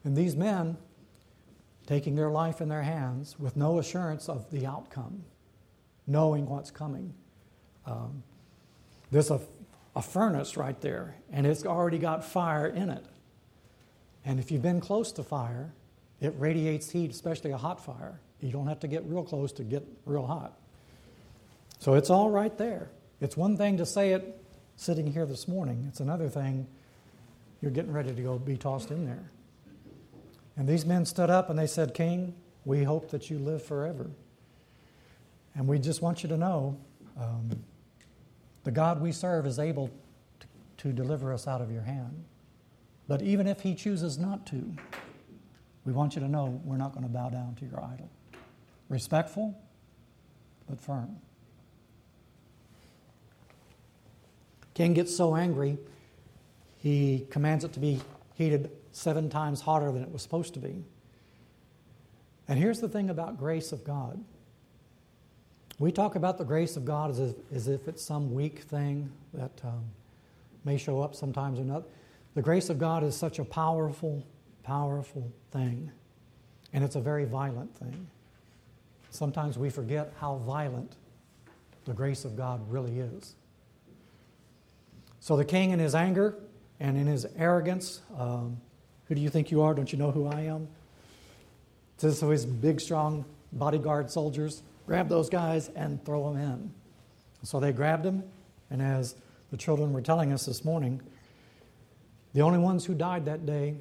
And 0.05 0.17
these 0.17 0.37
men, 0.37 0.77
taking 1.87 2.15
their 2.15 2.31
life 2.31 2.61
in 2.61 2.69
their 2.69 2.83
hands 2.83 3.39
with 3.39 3.57
no 3.57 3.79
assurance 3.79 4.29
of 4.29 4.51
the 4.51 4.67
outcome, 4.67 5.23
knowing 6.07 6.47
what's 6.47 6.71
coming. 6.71 7.15
Um, 7.87 8.23
there's 9.11 9.31
a 9.95 10.03
furnace 10.03 10.57
right 10.57 10.81
there, 10.81 11.17
and 11.31 11.47
it's 11.47 11.65
already 11.65 11.99
got 11.99 12.25
fire 12.25 12.67
in 12.67 12.91
it. 12.91 13.05
And 14.25 14.39
if 14.39 14.51
you've 14.51 14.63
been 14.63 14.81
close 14.81 15.13
to 15.13 15.23
fire, 15.23 15.73
it 16.21 16.35
radiates 16.39 16.91
heat, 16.91 17.11
especially 17.11 17.51
a 17.51 17.57
hot 17.57 17.85
fire. 17.85 18.21
You 18.41 18.51
don't 18.51 18.67
have 18.67 18.81
to 18.81 18.89
get 18.89 19.05
real 19.05 19.23
close 19.23 19.53
to 19.53 19.65
get 19.65 19.85
real 20.07 20.27
hot. 20.27 20.57
So 21.79 21.95
it's 21.95 22.11
all 22.11 22.31
right 22.31 22.57
there. 22.57 22.91
It's 23.21 23.37
one 23.37 23.57
thing 23.57 23.77
to 23.79 23.87
say 23.87 24.13
it 24.13 24.39
sitting 24.77 25.13
here 25.13 25.27
this 25.27 25.47
morning, 25.47 25.85
it's 25.89 26.01
another 26.01 26.29
thing 26.29 26.67
you're 27.61 27.71
getting 27.71 27.93
ready 27.93 28.13
to 28.13 28.23
go 28.23 28.39
be 28.39 28.57
tossed 28.57 28.91
in 28.91 29.07
there. 29.07 29.31
And 30.57 30.69
these 30.69 30.85
men 30.85 31.07
stood 31.07 31.31
up 31.31 31.49
and 31.49 31.59
they 31.59 31.67
said, 31.67 31.95
King, 31.95 32.35
we 32.65 32.83
hope 32.83 33.11
that 33.11 33.31
you 33.31 33.39
live 33.39 33.63
forever. 33.63 34.11
And 35.55 35.69
we 35.69 35.79
just 35.79 36.03
want 36.03 36.23
you 36.23 36.29
to 36.31 36.37
know 36.37 36.77
um, 37.19 37.51
the 38.65 38.71
God 38.71 39.01
we 39.01 39.13
serve 39.13 39.47
is 39.47 39.59
able 39.59 39.91
to, 40.79 40.93
deliver 40.93 41.33
us 41.33 41.47
out 41.47 41.61
of 41.61 41.71
your 41.71 41.83
hand. 41.83 42.25
But 43.07 43.23
even 43.23 43.47
if 43.47 43.61
He 43.61 43.73
chooses 43.77 44.19
not 44.19 44.45
to, 44.47 44.75
we 45.85 45.93
want 45.93 46.17
you 46.17 46.21
to 46.21 46.29
know 46.29 46.61
we're 46.65 46.77
not 46.77 46.93
going 46.93 47.05
to 47.05 47.09
bow 47.09 47.29
down 47.29 47.55
to 47.61 47.65
your 47.65 47.81
idol. 47.81 48.11
Respectful, 48.89 49.57
but 50.69 50.81
firm. 50.81 51.17
King 54.75 54.95
gets 54.95 55.15
so 55.15 55.37
angry, 55.37 55.79
he 56.79 57.27
commands 57.31 57.65
it 57.65 57.73
to 57.75 57.81
be 57.81 58.01
heated 58.35 58.71
seven 58.91 59.31
times 59.31 59.61
hotter 59.61 59.93
than 59.93 60.03
it 60.03 60.11
was 60.11 60.23
supposed 60.23 60.55
to 60.55 60.61
be. 60.61 60.83
And 62.49 62.59
here's 62.59 62.81
the 62.81 62.89
thing 62.89 63.09
about 63.09 63.39
grace 63.39 63.71
of 63.71 63.85
God 63.85 64.23
we 65.83 65.91
talk 65.91 66.15
about 66.15 66.39
the 66.39 66.45
grace 66.45 66.77
of 66.77 66.85
God 66.85 67.11
as 67.11 67.19
if, 67.19 67.35
as 67.53 67.67
if 67.67 67.89
it's 67.89 68.05
some 68.05 68.33
weak 68.33 68.61
thing 68.61 69.11
that 69.35 69.51
um, 69.65 69.83
may 70.65 70.77
show 70.77 71.01
up 71.01 71.13
sometimes 71.13 71.59
or 71.59 71.65
not. 71.65 71.83
The 72.37 72.41
grace 72.41 72.71
of 72.71 72.79
God 72.79 73.03
is 73.03 73.17
such 73.17 73.41
a 73.41 73.45
powerful, 73.45 74.25
powerful 74.63 75.33
thing, 75.51 75.91
and 76.73 76.85
it's 76.85 76.95
a 76.95 77.01
very 77.01 77.25
violent 77.25 77.77
thing. 77.77 78.07
Sometimes 79.11 79.59
we 79.59 79.71
forget 79.71 80.13
how 80.21 80.37
violent 80.37 80.95
the 81.85 81.95
grace 81.95 82.25
of 82.25 82.37
God 82.37 82.61
really 82.71 83.01
is. 83.01 83.35
So 85.19 85.37
the 85.37 85.45
king, 85.45 85.73
in 85.73 85.81
his 85.81 85.97
anger 85.97 86.37
and 86.79 86.97
in 86.97 87.09
his 87.09 87.27
arrogance, 87.37 88.03
um, 88.17 88.61
who 89.07 89.17
do 89.17 89.21
you 89.21 89.31
think 89.31 89.51
you 89.51 89.63
are? 89.63 89.75
Don't 89.75 89.91
you 89.91 89.99
know 89.99 90.13
who 90.13 90.29
I 90.29 90.43
am? 90.43 90.69
So 91.97 92.31
his 92.31 92.47
big, 92.47 92.81
strong 92.81 93.25
bodyguard 93.53 94.13
soldiers 94.13 94.63
grab 94.87 95.09
those 95.09 95.29
guys 95.29 95.69
and 95.75 96.05
throw 96.05 96.33
them 96.33 96.41
in. 96.41 96.71
So 97.45 97.61
they 97.61 97.73
grabbed 97.73 98.05
them, 98.05 98.23
and 98.71 98.81
as 98.81 99.15
the 99.51 99.57
children 99.57 99.93
were 99.93 100.03
telling 100.03 100.33
us 100.33 100.47
this 100.47 100.65
morning, 100.65 101.01
The 102.33 102.41
only 102.41 102.59
ones 102.59 102.85
who 102.85 102.95
died 102.95 103.27
that 103.27 103.45
day 103.45 103.77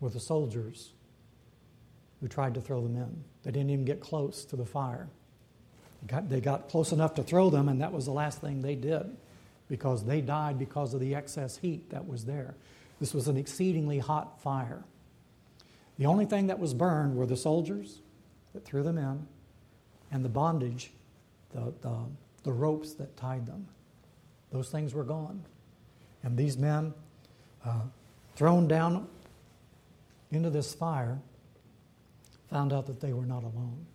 were 0.00 0.10
the 0.10 0.20
soldiers 0.20 0.92
who 2.20 2.28
tried 2.28 2.54
to 2.54 2.60
throw 2.60 2.80
them 2.82 2.96
in. 2.96 3.24
They 3.44 3.50
didn't 3.52 3.70
even 3.70 3.84
get 3.84 4.00
close 4.00 4.44
to 4.46 4.56
the 4.56 4.64
fire. 4.64 5.08
They 6.28 6.40
got 6.40 6.68
close 6.68 6.90
enough 6.90 7.14
to 7.14 7.22
throw 7.22 7.50
them, 7.50 7.68
and 7.68 7.80
that 7.80 7.92
was 7.92 8.06
the 8.06 8.12
last 8.12 8.40
thing 8.40 8.60
they 8.60 8.74
did 8.74 9.16
because 9.68 10.04
they 10.04 10.20
died 10.20 10.58
because 10.58 10.94
of 10.94 11.00
the 11.00 11.14
excess 11.14 11.56
heat 11.56 11.90
that 11.90 12.06
was 12.06 12.24
there. 12.24 12.54
This 12.98 13.14
was 13.14 13.28
an 13.28 13.36
exceedingly 13.36 13.98
hot 13.98 14.40
fire. 14.42 14.82
The 15.98 16.06
only 16.06 16.26
thing 16.26 16.48
that 16.48 16.58
was 16.58 16.74
burned 16.74 17.16
were 17.16 17.26
the 17.26 17.36
soldiers 17.36 18.00
that 18.52 18.64
threw 18.64 18.82
them 18.82 18.98
in 18.98 19.26
and 20.12 20.24
the 20.24 20.28
bondage, 20.28 20.92
the, 21.52 21.72
the, 21.80 21.96
the 22.44 22.52
ropes 22.52 22.92
that 22.94 23.16
tied 23.16 23.46
them. 23.46 23.66
Those 24.52 24.68
things 24.68 24.94
were 24.94 25.04
gone. 25.04 25.42
And 26.22 26.36
these 26.36 26.56
men, 26.56 26.94
uh, 27.64 27.80
thrown 28.36 28.68
down 28.68 29.08
into 30.30 30.50
this 30.50 30.74
fire, 30.74 31.18
found 32.50 32.72
out 32.72 32.86
that 32.86 33.00
they 33.00 33.12
were 33.12 33.26
not 33.26 33.42
alone. 33.42 33.86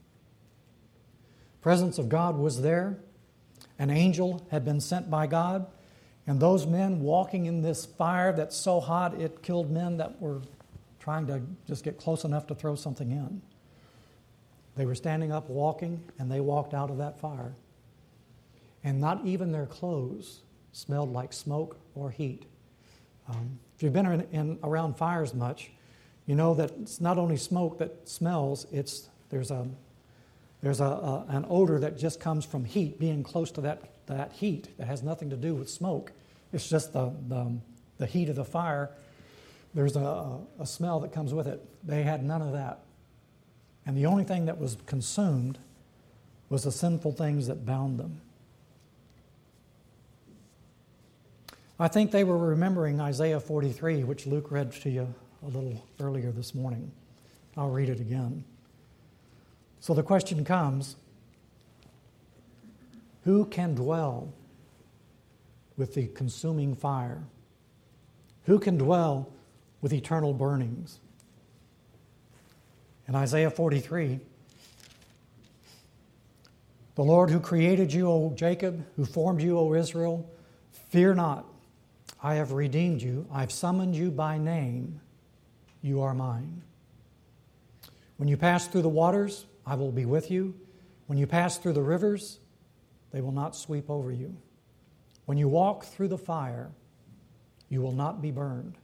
Presence 1.62 1.98
of 1.98 2.10
God 2.10 2.38
was 2.38 2.62
there. 2.62 2.98
An 3.80 3.90
angel 3.90 4.46
had 4.50 4.66
been 4.66 4.82
sent 4.82 5.10
by 5.10 5.28
God, 5.28 5.68
and 6.26 6.40
those 6.40 6.66
men 6.66 7.00
walking 7.00 7.46
in 7.46 7.62
this 7.62 7.86
fire 7.86 8.34
that's 8.34 8.56
so 8.56 8.80
hot 8.80 9.14
it 9.22 9.44
killed 9.44 9.70
men 9.70 9.98
that 9.98 10.20
were 10.20 10.42
trying 11.00 11.28
to 11.28 11.42
just 11.68 11.84
get 11.84 11.98
close 11.98 12.24
enough 12.24 12.48
to 12.48 12.56
throw 12.56 12.76
something 12.76 13.12
in. 13.12 13.42
They 14.78 14.86
were 14.86 14.96
standing 14.96 15.32
up 15.32 15.50
walking, 15.50 16.04
and 16.20 16.32
they 16.32 16.40
walked 16.40 16.74
out 16.76 16.92
of 16.92 17.00
that 17.00 17.20
fire. 17.20 17.56
And 18.84 19.02
not 19.02 19.26
even 19.26 19.52
their 19.52 19.66
clothes 19.66 20.42
smelled 20.72 21.12
like 21.12 21.34
smoke 21.34 21.78
or 21.96 22.12
heat. 22.12 22.46
Um, 23.28 23.60
if 23.76 23.84
you've 23.84 23.94
been 23.94 24.06
in, 24.06 24.22
in, 24.32 24.60
around 24.64 24.96
fires 24.96 25.34
much, 25.34 25.72
you 26.28 26.36
know 26.36 26.54
that 26.54 26.72
it's 26.80 27.02
not 27.02 27.18
only 27.18 27.38
smoke 27.38 27.80
that 27.80 28.08
smells, 28.08 28.68
it's, 28.72 29.10
there's, 29.30 29.50
a, 29.50 29.68
there's 30.62 30.80
a, 30.80 30.86
a, 30.86 31.26
an 31.30 31.46
odor 31.50 31.80
that 31.80 31.98
just 31.98 32.20
comes 32.20 32.46
from 32.46 32.64
heat, 32.64 33.00
being 33.00 33.24
close 33.24 33.52
to 33.52 33.62
that, 33.62 33.82
that 34.06 34.32
heat 34.34 34.78
that 34.78 34.86
has 34.86 35.02
nothing 35.02 35.32
to 35.32 35.36
do 35.36 35.56
with 35.56 35.70
smoke. 35.70 36.12
It's 36.54 36.70
just 36.70 36.94
the, 36.94 37.12
the, 37.28 37.58
the 37.98 38.06
heat 38.06 38.30
of 38.30 38.36
the 38.36 38.46
fire. 38.46 38.92
There's 39.74 39.96
a, 39.96 40.38
a 40.60 40.66
smell 40.66 41.00
that 41.00 41.12
comes 41.12 41.34
with 41.34 41.48
it. 41.48 41.66
They 41.84 42.04
had 42.04 42.24
none 42.24 42.42
of 42.42 42.54
that. 42.54 42.84
And 43.88 43.96
the 43.96 44.06
only 44.06 44.26
thing 44.26 44.46
that 44.46 44.60
was 44.60 44.76
consumed 44.86 45.58
was 46.50 46.66
the 46.66 46.74
sinful 46.74 47.14
things 47.14 47.48
that 47.48 47.66
bound 47.66 47.98
them. 47.98 48.20
I 51.80 51.88
think 51.88 52.12
they 52.12 52.26
were 52.26 52.38
remembering 52.38 53.00
Isaiah 53.00 53.40
43, 53.40 54.04
which 54.04 54.28
Luke 54.28 54.52
read 54.52 54.74
to 54.74 54.90
you 54.90 55.14
a 55.42 55.46
little 55.46 55.86
earlier 56.02 56.32
this 56.32 56.54
morning. 56.54 56.92
I'll 57.56 57.70
read 57.70 57.88
it 57.88 58.02
again. 58.02 58.44
So 59.80 59.94
the 59.94 60.04
question 60.04 60.44
comes 60.44 60.98
Who 63.24 63.46
can 63.46 63.74
dwell 63.74 64.34
with 65.78 65.94
the 65.94 66.08
consuming 66.08 66.76
fire? 66.76 67.24
Who 68.48 68.60
can 68.60 68.78
dwell 68.78 69.32
with 69.82 69.94
eternal 69.94 70.34
burnings? 70.34 71.00
In 73.08 73.16
Isaiah 73.16 73.50
43, 73.50 74.20
the 76.96 77.04
Lord 77.04 77.30
who 77.30 77.40
created 77.40 77.94
you, 77.94 78.10
O 78.10 78.34
Jacob, 78.36 78.86
who 78.98 79.06
formed 79.06 79.42
you, 79.42 79.58
O 79.58 79.74
Israel, 79.74 80.30
fear 80.90 81.14
not. 81.14 81.46
I 82.22 82.36
have 82.36 82.52
redeemed 82.52 83.02
you. 83.02 83.26
I've 83.32 83.52
summoned 83.52 83.96
you 83.96 84.12
by 84.12 84.38
name. 84.38 85.00
You 85.82 86.02
are 86.02 86.14
mine. 86.14 86.64
When 88.18 88.28
you 88.28 88.36
pass 88.36 88.68
through 88.68 88.82
the 88.82 88.90
waters, 88.90 89.46
I 89.66 89.76
will 89.76 89.92
be 89.92 90.06
with 90.06 90.30
you. 90.30 90.56
When 91.06 91.18
you 91.18 91.28
pass 91.28 91.58
through 91.58 91.74
the 91.74 91.82
rivers, 91.82 92.40
they 93.12 93.22
will 93.22 93.32
not 93.32 93.56
sweep 93.56 93.90
over 93.90 94.12
you. 94.12 94.36
When 95.26 95.38
you 95.38 95.48
walk 95.48 95.86
through 95.86 96.10
the 96.10 96.18
fire, 96.18 96.72
you 97.70 97.82
will 97.82 97.94
not 97.94 98.22
be 98.22 98.32
burned. 98.32 98.78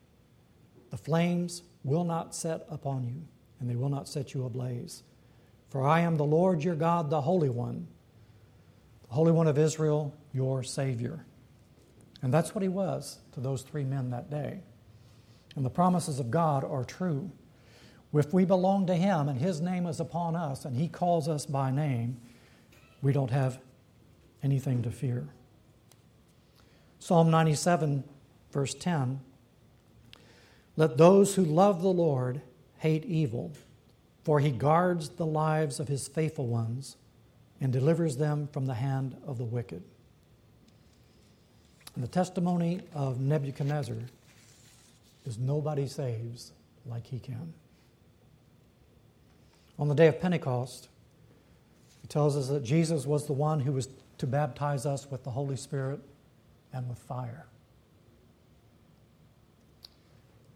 The 0.92 0.98
flames 0.98 1.64
will 1.84 2.06
not 2.06 2.34
set 2.34 2.66
upon 2.70 3.04
you 3.04 3.24
and 3.60 3.70
they 3.70 3.76
will 3.76 3.90
not 3.90 4.08
set 4.08 4.34
you 4.34 4.46
ablaze. 4.46 5.04
For 5.70 5.86
I 5.86 6.02
am 6.02 6.18
the 6.18 6.26
Lord 6.26 6.64
your 6.64 6.76
God, 6.76 7.10
the 7.10 7.22
Holy 7.22 7.50
One, 7.50 7.88
the 9.08 9.14
Holy 9.16 9.32
One 9.32 9.48
of 9.48 9.58
Israel, 9.58 10.16
your 10.32 10.64
Savior. 10.64 11.26
And 12.22 12.34
that's 12.34 12.54
what 12.56 12.62
he 12.62 12.70
was 12.70 13.20
to 13.34 13.40
those 13.40 13.64
three 13.64 13.84
men 13.84 14.10
that 14.12 14.30
day. 14.30 14.62
And 15.56 15.66
the 15.66 15.70
promises 15.70 16.20
of 16.20 16.32
God 16.32 16.64
are 16.64 16.84
true. 16.84 17.32
If 18.14 18.34
we 18.34 18.46
belong 18.46 18.86
to 18.88 18.96
him 18.96 19.28
and 19.28 19.40
his 19.40 19.62
name 19.62 19.88
is 19.88 20.00
upon 20.00 20.36
us 20.36 20.66
and 20.66 20.78
he 20.78 20.88
calls 20.88 21.28
us 21.28 21.46
by 21.46 21.72
name, 21.72 22.18
we 23.02 23.12
don't 23.12 23.32
have 23.32 23.60
anything 24.44 24.84
to 24.84 24.92
fear. 24.92 25.28
Psalm 27.00 27.32
97, 27.32 28.04
verse 28.52 28.74
10 28.76 29.20
Let 30.78 30.98
those 30.98 31.36
who 31.36 31.44
love 31.44 31.82
the 31.82 31.90
Lord 31.90 32.42
hate 32.84 33.06
evil, 33.06 33.50
for 34.26 34.42
he 34.42 34.52
guards 34.52 35.08
the 35.08 35.26
lives 35.26 35.80
of 35.80 35.88
his 35.88 36.10
faithful 36.10 36.48
ones 36.48 36.98
and 37.62 37.72
delivers 37.72 38.18
them 38.18 38.46
from 38.52 38.66
the 38.66 38.74
hand 38.74 39.16
of 39.26 39.38
the 39.38 39.46
wicked. 39.46 39.82
And 41.96 42.04
the 42.04 42.10
testimony 42.10 42.82
of 42.94 43.22
Nebuchadnezzar 43.22 43.96
is 45.26 45.38
nobody 45.38 45.88
saves 45.88 46.52
like 46.86 47.08
he 47.08 47.20
can. 47.20 47.54
On 49.80 49.88
the 49.88 49.96
day 49.96 50.08
of 50.08 50.20
Pentecost, 50.20 50.90
he 52.02 52.08
tells 52.10 52.36
us 52.36 52.50
that 52.50 52.66
Jesus 52.66 53.06
was 53.06 53.28
the 53.28 53.34
one 53.34 53.62
who 53.62 53.72
was 53.72 53.88
to 54.18 54.28
baptize 54.28 54.86
us 54.86 55.10
with 55.10 55.24
the 55.24 55.32
Holy 55.32 55.56
Spirit 55.56 56.02
and 56.74 56.90
with 56.90 57.00
fire. 57.00 57.46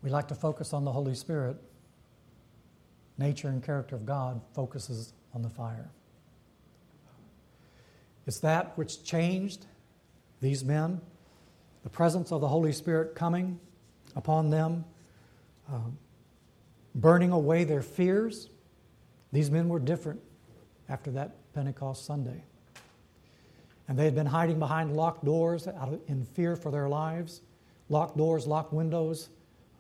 We 0.03 0.09
like 0.09 0.27
to 0.27 0.35
focus 0.35 0.73
on 0.73 0.83
the 0.83 0.91
Holy 0.91 1.15
Spirit 1.15 1.55
nature 3.17 3.49
and 3.49 3.63
character 3.63 3.95
of 3.95 4.06
God 4.06 4.41
focuses 4.53 5.13
on 5.34 5.41
the 5.41 5.49
fire. 5.49 5.89
It's 8.25 8.39
that 8.39 8.77
which 8.77 9.03
changed 9.03 9.65
these 10.41 10.63
men, 10.63 11.01
the 11.84 11.89
presence 11.89 12.32
of 12.32 12.41
the 12.41 12.47
Holy 12.47 12.73
Spirit 12.73 13.15
coming 13.15 13.60
upon 14.15 14.49
them, 14.49 14.84
um, 15.71 15.97
burning 16.93 17.32
away 17.32 17.63
their 17.63 17.82
fears. 17.82 18.49
These 19.32 19.49
men 19.49 19.69
were 19.69 19.80
different 19.80 20.19
after 20.89 21.12
that 21.12 21.36
Pentecost 21.53 22.06
Sunday. 22.06 22.43
And 23.88 23.97
they 23.97 24.06
had 24.06 24.15
been 24.15 24.27
hiding 24.27 24.60
behind 24.60 24.95
locked 24.95 25.23
doors 25.23 25.67
in 26.08 26.25
fear 26.25 26.56
for 26.56 26.71
their 26.71 26.89
lives, 26.89 27.41
locked 27.88 28.17
doors, 28.17 28.45
locked 28.45 28.73
windows, 28.73 29.30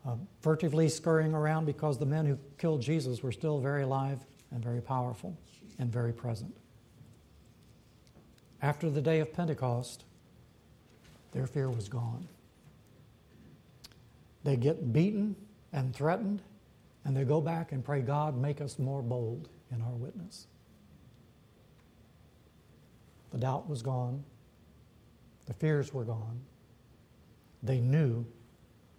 uh, 0.07 0.15
furtively 0.41 0.87
scurrying 0.87 1.33
around 1.33 1.65
because 1.65 1.97
the 1.97 2.05
men 2.05 2.25
who 2.25 2.37
killed 2.57 2.81
Jesus 2.81 3.21
were 3.21 3.31
still 3.33 3.59
very 3.59 3.83
alive 3.83 4.19
and 4.51 4.63
very 4.63 4.81
powerful 4.81 5.37
and 5.79 5.91
very 5.91 6.13
present. 6.13 6.55
After 8.61 8.89
the 8.89 9.01
day 9.01 9.19
of 9.19 9.33
Pentecost, 9.33 10.05
their 11.33 11.45
fear 11.45 11.69
was 11.69 11.89
gone. 11.89 12.25
They 14.45 14.55
get 14.55 14.93
beaten 14.93 15.35
and 15.73 15.93
threatened, 15.93 16.41
and 17.03 17.15
they 17.15 17.25
go 17.25 17.41
back 17.41 17.73
and 17.73 17.83
pray, 17.83 17.99
God, 18.01 18.37
make 18.37 18.61
us 18.61 18.79
more 18.79 19.01
bold 19.01 19.49
in 19.71 19.81
our 19.81 19.91
witness. 19.91 20.47
The 23.31 23.39
doubt 23.39 23.69
was 23.69 23.81
gone, 23.81 24.23
the 25.47 25.53
fears 25.53 25.93
were 25.93 26.05
gone. 26.05 26.39
They 27.61 27.79
knew 27.79 28.25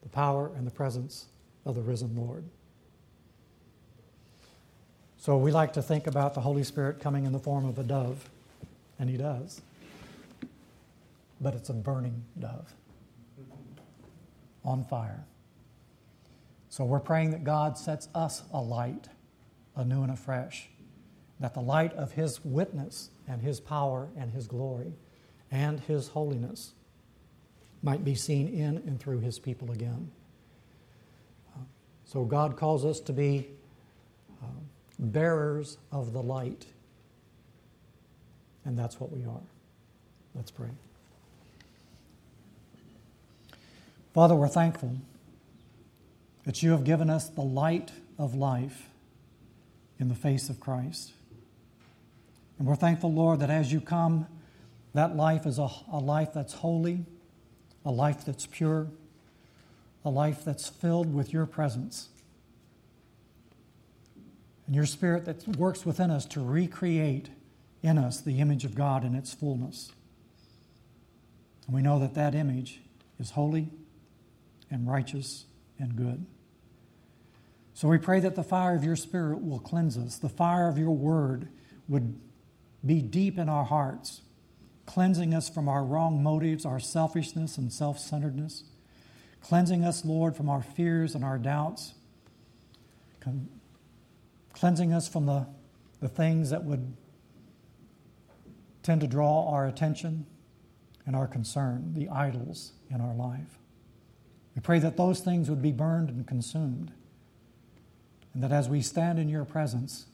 the 0.08 0.14
power 0.14 0.50
and 0.56 0.66
the 0.66 0.70
presence 0.70 1.26
of 1.66 1.74
the 1.74 1.82
risen 1.82 2.16
Lord. 2.16 2.44
So 5.18 5.36
we 5.36 5.52
like 5.52 5.74
to 5.74 5.82
think 5.82 6.06
about 6.06 6.32
the 6.32 6.40
Holy 6.40 6.64
Spirit 6.64 6.98
coming 6.98 7.26
in 7.26 7.32
the 7.32 7.38
form 7.38 7.66
of 7.66 7.78
a 7.78 7.82
dove, 7.82 8.30
and 8.98 9.10
He 9.10 9.18
does. 9.18 9.60
But 11.40 11.54
it's 11.54 11.68
a 11.68 11.74
burning 11.74 12.24
dove 12.38 12.72
on 14.64 14.82
fire. 14.84 15.24
So 16.70 16.84
we're 16.84 17.00
praying 17.00 17.30
that 17.32 17.44
God 17.44 17.76
sets 17.76 18.08
us 18.14 18.44
alight, 18.52 19.08
anew 19.76 20.02
and 20.02 20.12
afresh, 20.12 20.68
that 21.38 21.52
the 21.52 21.60
light 21.60 21.92
of 21.92 22.12
His 22.12 22.42
witness 22.44 23.10
and 23.26 23.42
His 23.42 23.60
power 23.60 24.08
and 24.16 24.32
His 24.32 24.46
glory 24.46 24.94
and 25.50 25.80
His 25.80 26.08
holiness 26.08 26.72
might 27.82 28.04
be 28.04 28.14
seen 28.14 28.48
in 28.48 28.76
and 28.78 29.00
through 29.00 29.20
his 29.20 29.38
people 29.38 29.70
again. 29.70 30.10
So 32.08 32.24
God 32.24 32.56
calls 32.56 32.86
us 32.86 33.00
to 33.00 33.12
be 33.12 33.46
uh, 34.42 34.46
bearers 34.98 35.76
of 35.92 36.14
the 36.14 36.22
light. 36.22 36.64
And 38.64 38.78
that's 38.78 38.98
what 38.98 39.12
we 39.12 39.24
are. 39.26 39.42
Let's 40.34 40.50
pray. 40.50 40.70
Father, 44.14 44.34
we're 44.34 44.48
thankful 44.48 44.96
that 46.44 46.62
you 46.62 46.70
have 46.70 46.84
given 46.84 47.10
us 47.10 47.28
the 47.28 47.42
light 47.42 47.92
of 48.18 48.34
life 48.34 48.88
in 49.98 50.08
the 50.08 50.14
face 50.14 50.48
of 50.48 50.58
Christ. 50.58 51.12
And 52.58 52.66
we're 52.66 52.74
thankful, 52.74 53.12
Lord, 53.12 53.40
that 53.40 53.50
as 53.50 53.70
you 53.70 53.82
come, 53.82 54.26
that 54.94 55.14
life 55.14 55.44
is 55.44 55.58
a, 55.58 55.68
a 55.92 55.98
life 55.98 56.30
that's 56.32 56.54
holy, 56.54 57.04
a 57.88 57.90
life 57.90 58.22
that's 58.26 58.44
pure, 58.44 58.86
a 60.04 60.10
life 60.10 60.44
that's 60.44 60.68
filled 60.68 61.14
with 61.14 61.32
your 61.32 61.46
presence 61.46 62.10
and 64.66 64.76
your 64.76 64.84
spirit 64.84 65.24
that 65.24 65.48
works 65.56 65.86
within 65.86 66.10
us 66.10 66.26
to 66.26 66.44
recreate 66.44 67.30
in 67.82 67.96
us 67.96 68.20
the 68.20 68.40
image 68.40 68.66
of 68.66 68.74
God 68.74 69.04
in 69.04 69.14
its 69.14 69.32
fullness. 69.32 69.90
And 71.66 71.74
we 71.74 71.80
know 71.80 71.98
that 71.98 72.12
that 72.14 72.34
image 72.34 72.82
is 73.18 73.30
holy 73.30 73.70
and 74.70 74.86
righteous 74.86 75.46
and 75.78 75.96
good. 75.96 76.26
So 77.72 77.88
we 77.88 77.96
pray 77.96 78.20
that 78.20 78.36
the 78.36 78.42
fire 78.42 78.74
of 78.74 78.84
your 78.84 78.96
spirit 78.96 79.42
will 79.42 79.60
cleanse 79.60 79.96
us, 79.96 80.18
the 80.18 80.28
fire 80.28 80.68
of 80.68 80.76
your 80.76 80.94
word 80.94 81.48
would 81.88 82.20
be 82.84 83.00
deep 83.00 83.38
in 83.38 83.48
our 83.48 83.64
hearts, 83.64 84.20
cleansing 84.88 85.34
us 85.34 85.50
from 85.50 85.68
our 85.68 85.84
wrong 85.84 86.22
motives, 86.22 86.64
our 86.64 86.80
selfishness 86.80 87.58
and 87.58 87.70
self 87.70 87.98
centeredness, 87.98 88.64
cleansing 89.42 89.84
us, 89.84 90.02
Lord, 90.02 90.34
from 90.34 90.48
our 90.48 90.62
fears 90.62 91.14
and 91.14 91.22
our 91.22 91.38
doubts. 91.38 91.92
Cleansing 94.54 94.94
us 94.94 95.06
from 95.06 95.26
the, 95.26 95.46
the 96.00 96.08
things 96.08 96.48
that 96.48 96.64
would 96.64 96.96
tend 98.82 99.02
to 99.02 99.06
draw 99.06 99.50
our 99.50 99.66
attention 99.66 100.24
and 101.04 101.14
our 101.14 101.26
concern, 101.26 101.92
the 101.92 102.08
idols 102.08 102.72
in 102.90 103.02
our 103.02 103.14
life. 103.14 103.58
We 104.56 104.62
pray 104.62 104.78
that 104.78 104.96
those 104.96 105.20
things 105.20 105.50
would 105.50 105.60
be 105.60 105.72
burned 105.72 106.08
and 106.08 106.26
consumed, 106.26 106.92
and 108.32 108.42
that 108.42 108.52
as 108.52 108.70
we 108.70 108.80
stand 108.80 109.18
in 109.18 109.28
your 109.28 109.44
presence, 109.44 110.06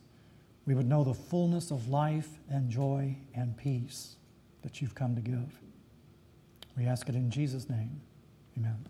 we 0.67 0.75
would 0.75 0.89
know 0.89 1.05
the 1.05 1.15
fullness 1.15 1.71
of 1.71 1.89
life 1.89 2.41
and 2.51 2.69
joy 2.69 3.19
and 3.37 3.57
peace 3.57 4.17
that 4.65 4.81
you've 4.83 4.95
come 4.95 5.15
to 5.15 5.21
give. 5.21 5.61
We 6.77 6.87
ask 6.87 7.09
it 7.09 7.15
in 7.15 7.31
Jesus' 7.31 7.69
name. 7.71 8.01
Amen. 8.59 8.85